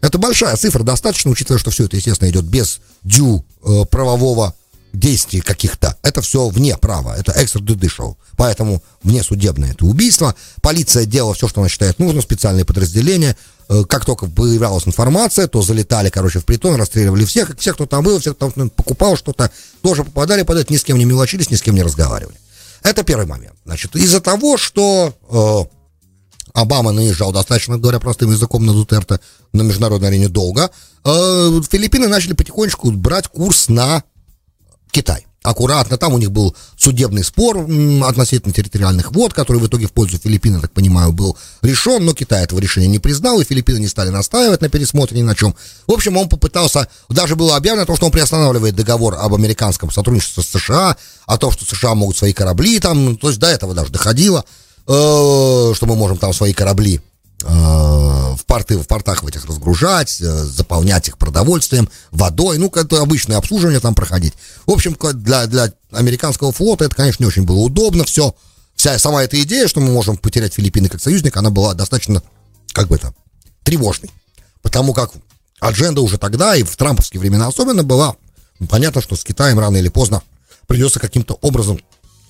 Это 0.00 0.18
большая 0.18 0.54
цифра, 0.56 0.84
достаточно, 0.84 1.30
учитывая, 1.30 1.58
что 1.58 1.70
все 1.70 1.86
это, 1.86 1.96
естественно, 1.96 2.30
идет 2.30 2.44
без 2.44 2.80
дю 3.02 3.44
э, 3.64 3.84
правового 3.90 4.54
действий 4.92 5.40
каких-то. 5.40 5.96
Это 6.02 6.20
все 6.22 6.48
вне 6.48 6.76
права, 6.76 7.16
это 7.16 7.32
экстрадюдишал. 7.36 8.18
Поэтому 8.36 8.82
вне 9.02 9.22
судебное 9.22 9.72
это 9.72 9.84
убийство. 9.84 10.34
Полиция 10.62 11.04
делала 11.04 11.34
все, 11.34 11.48
что 11.48 11.60
она 11.60 11.68
считает 11.68 11.98
нужным, 11.98 12.22
специальные 12.22 12.64
подразделения. 12.64 13.36
Э, 13.68 13.84
как 13.84 14.04
только 14.04 14.26
появлялась 14.26 14.86
информация, 14.86 15.46
то 15.48 15.62
залетали, 15.62 16.10
короче, 16.10 16.40
в 16.40 16.44
притон, 16.44 16.76
расстреливали 16.76 17.24
всех, 17.24 17.56
всех, 17.58 17.74
кто 17.74 17.86
там 17.86 18.04
был, 18.04 18.18
всех, 18.18 18.36
кто 18.36 18.50
там 18.50 18.70
покупал 18.70 19.16
что-то, 19.16 19.50
тоже 19.82 20.04
попадали 20.04 20.42
под 20.42 20.58
это, 20.58 20.72
ни 20.72 20.76
с 20.76 20.84
кем 20.84 20.98
не 20.98 21.04
мелочились, 21.04 21.50
ни 21.50 21.56
с 21.56 21.62
кем 21.62 21.74
не 21.74 21.82
разговаривали. 21.82 22.36
Это 22.82 23.02
первый 23.02 23.26
момент. 23.26 23.56
Значит, 23.64 23.96
из-за 23.96 24.20
того, 24.20 24.56
что 24.56 25.14
э, 25.30 25.78
Обама 26.54 26.92
наезжал 26.92 27.32
достаточно, 27.32 27.78
говоря 27.78 28.00
простым 28.00 28.30
языком, 28.30 28.64
на 28.64 28.72
Дутерта 28.72 29.20
на 29.52 29.62
международной 29.62 30.08
арене 30.08 30.28
долго, 30.28 30.70
э, 31.04 31.60
Филиппины 31.70 32.08
начали 32.08 32.32
потихонечку 32.32 32.90
брать 32.92 33.28
курс 33.28 33.68
на 33.68 34.02
Китай 34.98 35.28
аккуратно. 35.44 35.96
Там 35.96 36.12
у 36.12 36.18
них 36.18 36.32
был 36.32 36.56
судебный 36.76 37.22
спор 37.22 37.58
относительно 38.02 38.52
территориальных 38.52 39.12
вод, 39.12 39.32
который 39.32 39.58
в 39.58 39.66
итоге 39.68 39.86
в 39.86 39.92
пользу 39.92 40.18
Филиппин, 40.18 40.56
я 40.56 40.60
так 40.60 40.72
понимаю, 40.72 41.12
был 41.12 41.38
решен, 41.62 42.04
но 42.04 42.14
Китай 42.14 42.42
этого 42.42 42.58
решения 42.58 42.88
не 42.88 42.98
признал, 42.98 43.40
и 43.40 43.44
Филиппины 43.44 43.78
не 43.78 43.86
стали 43.86 44.08
настаивать 44.08 44.60
на 44.60 44.68
пересмотре 44.68 45.20
ни 45.20 45.22
на 45.22 45.36
чем. 45.36 45.54
В 45.86 45.92
общем, 45.92 46.16
он 46.16 46.28
попытался, 46.28 46.88
даже 47.08 47.36
было 47.36 47.54
объявлено 47.54 47.84
о 47.84 47.86
том, 47.86 47.94
что 47.94 48.06
он 48.06 48.12
приостанавливает 48.12 48.74
договор 48.74 49.14
об 49.14 49.32
американском 49.32 49.92
сотрудничестве 49.92 50.42
с 50.42 50.48
США, 50.48 50.96
о 51.26 51.38
том, 51.38 51.52
что 51.52 51.64
США 51.64 51.94
могут 51.94 52.16
свои 52.16 52.32
корабли 52.32 52.80
там, 52.80 53.16
то 53.16 53.28
есть 53.28 53.38
до 53.38 53.46
этого 53.46 53.74
даже 53.74 53.92
доходило, 53.92 54.44
э, 54.88 55.72
что 55.74 55.86
мы 55.86 55.94
можем 55.94 56.18
там 56.18 56.34
свои 56.34 56.52
корабли 56.52 57.00
в 57.42 58.44
порты, 58.46 58.78
в 58.78 58.86
портах 58.86 59.22
в 59.22 59.26
этих 59.26 59.44
разгружать, 59.44 60.20
э, 60.20 60.44
заполнять 60.44 61.08
их 61.08 61.18
продовольствием, 61.18 61.88
водой, 62.10 62.58
ну, 62.58 62.70
как 62.70 62.92
обычное 62.92 63.36
обслуживание 63.36 63.80
там 63.80 63.94
проходить. 63.94 64.34
В 64.66 64.72
общем, 64.72 64.96
для, 65.14 65.46
для 65.46 65.72
американского 65.92 66.52
флота 66.52 66.84
это, 66.84 66.96
конечно, 66.96 67.22
не 67.22 67.28
очень 67.28 67.44
было 67.44 67.58
удобно 67.58 68.04
все. 68.04 68.34
Вся 68.74 68.98
сама 68.98 69.24
эта 69.24 69.40
идея, 69.42 69.68
что 69.68 69.80
мы 69.80 69.92
можем 69.92 70.16
потерять 70.16 70.54
Филиппины 70.54 70.88
как 70.88 71.00
союзник, 71.00 71.36
она 71.36 71.50
была 71.50 71.74
достаточно, 71.74 72.22
как 72.72 72.88
бы 72.88 72.96
это, 72.96 73.14
тревожной. 73.62 74.10
Потому 74.62 74.92
как 74.92 75.12
адженда 75.60 76.00
уже 76.00 76.18
тогда, 76.18 76.56
и 76.56 76.62
в 76.62 76.76
трамповские 76.76 77.20
времена 77.20 77.46
особенно, 77.46 77.82
была 77.82 78.16
понятно, 78.68 79.00
что 79.00 79.16
с 79.16 79.24
Китаем 79.24 79.58
рано 79.58 79.76
или 79.76 79.88
поздно 79.88 80.22
придется 80.66 81.00
каким-то 81.00 81.34
образом 81.40 81.80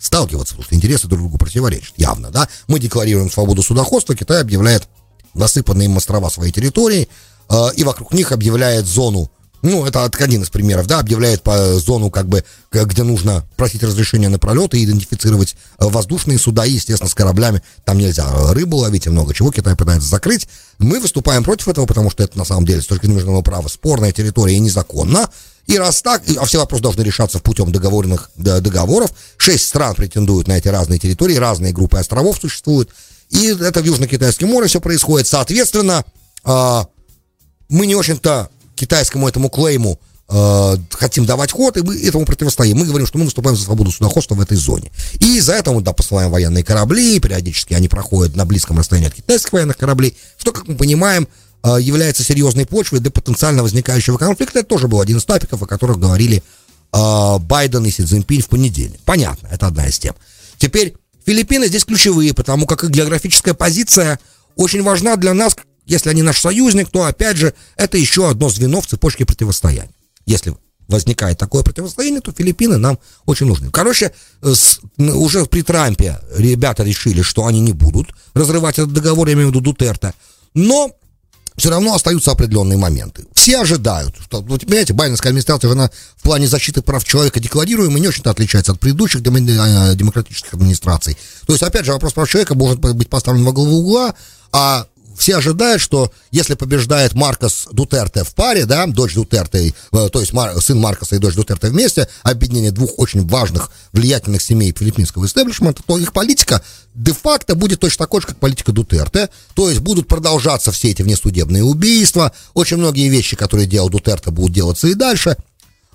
сталкиваться, 0.01 0.55
потому 0.55 0.65
что 0.65 0.75
интересы 0.75 1.09
друг 1.09 1.21
другу 1.21 1.39
противоречат, 1.39 1.95
явно, 1.97 2.31
да. 2.31 2.49
Мы 2.67 2.79
декларируем 2.79 3.31
свободу 3.31 3.63
судоходства, 3.63 4.15
Китай 4.15 4.41
объявляет 4.41 4.89
насыпанные 5.39 5.87
им 5.87 5.97
острова 5.97 6.31
своей 6.31 6.53
территории, 6.53 7.09
э, 7.49 7.55
и 7.77 7.85
вокруг 7.85 8.13
них 8.13 8.33
объявляет 8.33 8.87
зону, 8.87 9.31
ну, 9.63 9.85
это 9.85 10.05
один 10.05 10.43
из 10.43 10.51
примеров, 10.51 10.87
да, 10.87 11.01
объявляет 11.01 11.43
по 11.43 11.75
зону, 11.79 12.11
как 12.11 12.29
бы, 12.29 12.45
где 12.71 13.03
нужно 13.03 13.45
просить 13.57 13.83
разрешения 13.83 14.29
на 14.29 14.39
пролет 14.39 14.75
и 14.75 14.85
идентифицировать 14.85 15.57
э, 15.79 15.87
воздушные 15.87 16.39
суда, 16.39 16.65
и, 16.65 16.73
естественно, 16.73 17.11
с 17.11 17.15
кораблями 17.15 17.63
там 17.85 17.99
нельзя 17.99 18.27
рыбу 18.53 18.77
ловить 18.77 19.07
и 19.07 19.11
много 19.11 19.35
чего, 19.35 19.51
Китай 19.51 19.75
пытается 19.75 20.09
закрыть. 20.09 20.49
Мы 20.79 21.01
выступаем 21.01 21.43
против 21.43 21.69
этого, 21.69 21.87
потому 21.87 22.11
что 22.11 22.23
это, 22.23 22.39
на 22.39 22.45
самом 22.45 22.67
деле, 22.67 22.83
с 22.83 22.87
точки 22.87 23.07
международного 23.07 23.43
права, 23.43 23.69
спорная 23.69 24.13
территория 24.13 24.55
и 24.55 24.61
незаконно. 24.61 25.29
И 25.67 25.77
раз 25.77 26.03
так, 26.03 26.23
а 26.39 26.45
все 26.47 26.59
вопросы 26.59 26.83
должны 26.83 27.03
решаться 27.03 27.41
путем 27.41 27.73
договоренных 27.73 28.31
договоров, 28.37 29.11
шесть 29.37 29.67
стран 29.67 29.95
претендуют 29.95 30.49
на 30.49 30.57
эти 30.57 30.69
разные 30.69 30.99
территории, 30.99 31.35
разные 31.35 31.73
группы 31.73 31.99
островов 31.99 32.39
существуют, 32.41 32.91
и 33.31 33.49
это 33.49 33.81
в 33.81 33.85
Южно-Китайском 33.85 34.49
море 34.49 34.69
все 34.69 34.81
происходит. 34.81 35.27
Соответственно, 35.27 36.05
э, 36.45 36.81
мы 37.69 37.87
не 37.87 37.95
очень-то 37.95 38.51
китайскому 38.75 39.29
этому 39.29 39.51
клейму 39.51 40.01
э, 40.29 40.77
хотим 40.93 41.27
давать 41.27 41.53
ход, 41.53 41.77
и 41.77 41.83
мы 41.83 42.01
этому 42.01 42.25
противостоим. 42.25 42.79
Мы 42.79 42.87
говорим, 42.87 43.07
что 43.07 43.19
мы 43.19 43.25
выступаем 43.25 43.57
за 43.57 43.65
свободу 43.65 43.91
судоходства 43.91 44.35
в 44.35 44.41
этой 44.41 44.57
зоне. 44.57 44.91
И 45.21 45.39
из-за 45.39 45.55
этого 45.55 45.75
мы, 45.75 45.83
да, 45.83 45.93
посылаем 45.93 46.31
военные 46.31 46.65
корабли, 46.65 47.21
периодически 47.21 47.75
они 47.75 47.89
проходят 47.89 48.37
на 48.37 48.45
близком 48.47 48.79
расстоянии 48.79 49.09
от 49.09 49.15
китайских 49.15 49.53
военных 49.53 49.77
кораблей, 49.77 50.17
что, 50.39 50.53
как 50.53 50.67
мы 50.67 50.77
понимаем, 50.77 51.29
э, 51.65 51.77
является 51.81 52.25
серьезной 52.25 52.67
почвой 52.67 53.01
для 53.01 53.11
потенциально 53.11 53.63
возникающего 53.63 54.17
конфликта. 54.17 54.61
Это 54.61 54.69
тоже 54.69 54.89
был 54.89 55.01
один 55.01 55.19
из 55.19 55.25
топиков, 55.25 55.63
о 55.63 55.67
которых 55.67 55.99
говорили 55.99 56.43
э, 56.93 57.39
Байден 57.41 57.85
и 57.85 57.91
Си 57.91 58.05
Цзиньпинь 58.05 58.43
в 58.43 58.49
понедельник. 58.49 59.01
Понятно, 59.05 59.49
это 59.53 59.67
одна 59.67 59.87
из 59.87 59.99
тем. 59.99 60.15
Теперь 60.59 60.95
Филиппины 61.29 61.67
здесь 61.67 61.85
ключевые, 61.85 62.33
потому 62.33 62.65
как 62.65 62.85
их 62.85 62.91
географическая 62.91 63.53
позиция 63.53 64.19
очень 64.57 64.83
важна 64.83 65.15
для 65.17 65.35
нас. 65.35 65.59
Если 65.85 66.09
они 66.09 66.23
наш 66.23 66.41
союзник, 66.41 66.89
то, 66.89 67.05
опять 67.05 67.37
же, 67.37 67.53
это 67.77 67.99
еще 67.99 68.31
одно 68.31 68.49
звено 68.49 68.81
в 68.81 68.87
цепочке 68.87 69.27
противостояния. 69.27 69.93
Если 70.25 70.57
возникает 70.89 71.37
такое 71.37 71.63
противостояние, 71.63 72.23
то 72.23 72.33
Филиппины 72.33 72.79
нам 72.79 72.99
очень 73.27 73.45
нужны. 73.45 73.71
Короче, 73.71 74.15
с, 74.41 74.81
уже 74.97 75.45
при 75.45 75.61
Трампе 75.61 76.19
ребята 76.35 76.83
решили, 76.83 77.21
что 77.21 77.45
они 77.45 77.61
не 77.61 77.75
будут 77.75 78.09
разрывать 78.33 78.79
этот 78.79 78.95
договор, 78.95 79.29
я 79.29 79.35
имею 79.35 79.49
в 79.49 79.51
виду 79.51 79.61
Дутерта. 79.61 80.15
Но 80.55 80.93
все 81.59 81.71
равно 81.71 81.95
остаются 81.95 82.31
определенные 82.31 82.79
моменты. 82.79 83.27
Все 83.35 83.61
ожидают, 83.61 84.15
что, 84.21 84.41
вот, 84.41 84.65
понимаете, 84.65 84.95
байденская 84.95 85.31
администрация, 85.31 85.71
она 85.73 85.91
в 86.17 86.23
плане 86.23 86.47
защиты 86.47 86.83
прав 86.83 87.05
человека 87.05 87.41
декларируема 87.41 87.99
не 87.99 88.09
очень-то 88.09 88.31
отличается 88.31 88.73
от 88.73 88.81
предыдущих 88.81 89.21
э, 89.21 89.95
демократических 89.95 90.55
администраций. 90.55 91.19
То 91.47 91.53
есть, 91.53 91.63
опять 91.63 91.85
же, 91.85 91.93
вопрос 91.93 92.13
прав 92.13 92.29
человека 92.29 92.55
может 92.55 92.79
быть 92.79 93.09
поставлен 93.09 93.45
во 93.45 93.53
главу 93.53 93.79
угла, 93.81 94.15
а 94.53 94.87
все 95.19 95.37
ожидают, 95.37 95.83
что 95.83 96.13
если 96.31 96.55
побеждает 96.55 97.15
Маркос 97.15 97.69
Дутерте 97.73 98.25
в 98.25 98.35
паре, 98.35 98.65
да, 98.65 98.87
дочь 98.87 99.15
Дутерте, 99.15 99.75
э, 99.93 100.09
то 100.09 100.21
есть 100.21 100.33
сын 100.65 100.79
Маркоса 100.79 101.17
и 101.17 101.19
дочь 101.19 101.35
Дутерте 101.35 101.69
вместе, 101.69 102.09
объединение 102.23 102.71
двух 102.71 102.93
очень 102.99 103.27
важных, 103.27 103.71
влиятельных 103.93 104.41
семей 104.41 104.73
филиппинского 104.77 105.27
истеблишмента, 105.27 105.83
то 105.85 105.99
их 105.99 106.13
политика 106.13 106.63
де-факто 106.95 107.55
будет 107.55 107.81
точно 107.81 108.05
такой 108.05 108.21
же, 108.21 108.29
как 108.29 108.39
политика 108.39 108.73
Дутерте, 108.73 109.29
то 109.55 109.69
есть 109.69 109.81
будут 109.81 110.09
продолжаться 110.09 110.73
все 110.73 110.91
эти 110.91 111.03
внесудебные 111.03 111.65
убийства, 111.65 112.33
очень 112.55 112.77
многие 112.77 113.09
вещи, 113.09 113.37
которые 113.37 113.67
делал 113.67 113.91
Дутерте, 113.91 114.31
будут 114.31 114.55
делаться 114.55 114.87
и 114.87 114.95
дальше, 114.95 115.37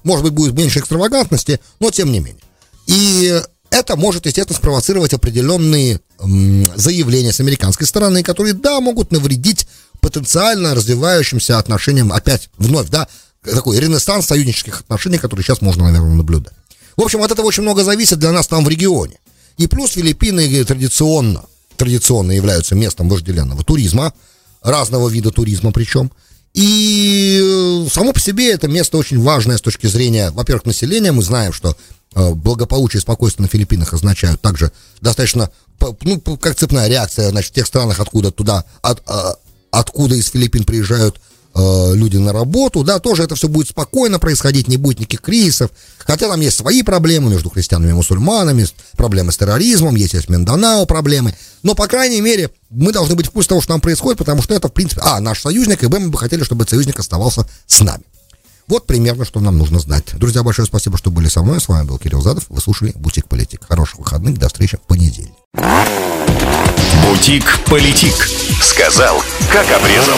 может 0.04 0.24
быть, 0.24 0.34
будет 0.34 0.54
меньше 0.54 0.80
экстравагантности, 0.80 1.60
но 1.80 1.92
тем 1.92 2.12
не 2.12 2.20
менее. 2.20 2.44
И 2.88 3.42
это 3.70 3.96
может, 3.96 4.26
естественно, 4.26 4.58
спровоцировать 4.58 5.14
определенные 5.14 6.00
заявления 6.76 7.34
с 7.34 7.40
американской 7.40 7.88
стороны, 7.88 8.24
которые, 8.24 8.54
да, 8.54 8.80
могут 8.80 9.12
навредить 9.12 9.68
потенциально 10.00 10.76
развивающимся 10.76 11.58
отношениям, 11.58 12.12
опять, 12.12 12.50
вновь, 12.58 12.90
да, 12.90 13.08
такой 13.44 13.80
ренессанс 13.80 14.28
союзнических 14.28 14.82
отношений, 14.82 15.18
который 15.18 15.42
сейчас 15.42 15.62
можно, 15.62 15.86
наверное, 15.86 16.16
наблюдать. 16.16 16.54
В 16.96 17.02
общем, 17.02 17.22
от 17.24 17.32
этого 17.32 17.46
очень 17.46 17.64
много 17.64 17.84
зависит 17.84 18.20
для 18.20 18.32
нас 18.32 18.48
там 18.48 18.64
в 18.64 18.70
регионе. 18.70 19.18
И 19.58 19.68
плюс 19.68 19.92
Филиппины 19.92 20.64
традиционно, 20.64 21.44
традиционно 21.78 22.32
являются 22.32 22.76
местом 22.76 23.10
вожделенного 23.10 23.64
туризма, 23.64 24.14
разного 24.62 25.10
вида 25.10 25.32
туризма 25.32 25.72
причем. 25.72 26.12
И 26.54 27.40
э, 27.42 27.90
само 27.90 28.14
по 28.14 28.20
себе 28.20 28.52
это 28.52 28.68
место 28.68 28.98
очень 28.98 29.20
важное 29.20 29.58
с 29.58 29.62
точки 29.62 29.88
зрения, 29.88 30.32
во-первых, 30.32 30.66
населения. 30.66 31.12
Мы 31.12 31.24
знаем, 31.24 31.52
что 31.52 31.76
Э, 32.16 32.34
благополучие 32.34 33.00
и 33.00 33.02
спокойствие 33.02 33.44
на 33.46 33.50
Филиппинах 33.50 33.92
означают 33.94 34.40
также 34.40 34.72
достаточно, 35.02 35.50
ну, 35.80 36.20
как 36.38 36.56
цепная 36.56 36.88
реакция, 36.88 37.30
значит, 37.30 37.52
в 37.52 37.56
тех 37.56 37.66
странах, 37.66 38.00
откуда 38.00 38.30
туда, 38.30 38.66
от, 38.84 39.02
а, 39.08 39.36
откуда 39.72 40.14
из 40.16 40.30
Филиппин 40.30 40.64
приезжают 40.64 41.20
э, 41.56 41.92
люди 41.96 42.18
на 42.18 42.34
работу, 42.34 42.84
да, 42.84 43.00
тоже 43.00 43.24
это 43.24 43.36
все 43.36 43.48
будет 43.48 43.70
спокойно 43.70 44.20
происходить, 44.20 44.68
не 44.68 44.78
будет 44.78 45.00
никаких 45.00 45.22
кризисов, 45.22 45.72
хотя 46.00 46.28
там 46.28 46.40
есть 46.42 46.58
свои 46.58 46.84
проблемы 46.84 47.32
между 47.32 47.50
христианами 47.50 47.92
и 47.92 47.94
мусульманами, 47.94 48.68
проблемы 48.98 49.32
с 49.32 49.38
терроризмом, 49.38 49.96
есть, 49.96 50.14
есть 50.14 50.30
Минданао 50.30 50.86
проблемы, 50.86 51.36
но, 51.62 51.76
по 51.76 51.88
крайней 51.88 52.22
мере, 52.22 52.50
мы 52.70 52.92
должны 52.92 53.16
быть 53.16 53.28
в 53.28 53.32
курсе 53.32 53.50
того, 53.50 53.62
что 53.62 53.74
там 53.74 53.82
происходит, 53.82 54.20
потому 54.20 54.42
что 54.42 54.54
это, 54.54 54.68
в 54.68 54.74
принципе, 54.74 55.02
а, 55.04 55.20
наш 55.20 55.42
союзник, 55.42 55.84
и 55.84 55.88
б, 55.88 56.00
мы 56.00 56.10
бы 56.10 56.18
хотели, 56.18 56.44
чтобы 56.44 56.68
союзник 56.68 57.00
оставался 57.00 57.48
с 57.68 57.82
нами. 57.82 58.04
Вот 58.68 58.88
примерно, 58.88 59.26
что 59.26 59.40
нам 59.40 59.58
нужно 59.58 59.80
знать. 59.80 60.06
Друзья, 60.18 60.42
большое 60.42 60.66
спасибо, 60.66 60.98
что 60.98 61.12
были 61.12 61.28
со 61.28 61.44
мной. 61.44 61.60
С 61.60 61.68
вами 61.68 61.86
был 61.86 62.00
Кирилл 62.00 62.22
Задов. 62.22 62.46
Вы 62.50 62.62
слушали 62.62 62.94
«Бутик 62.96 63.28
Политик». 63.28 63.66
Хороших 63.68 64.00
выходных. 64.00 64.38
До 64.38 64.48
встречи 64.48 64.78
в 64.78 64.82
понедельник. 64.82 65.34
«Бутик 67.06 67.60
Политик». 67.66 68.16
Сказал, 68.62 69.22
как 69.52 69.70
обрезал. 69.70 70.18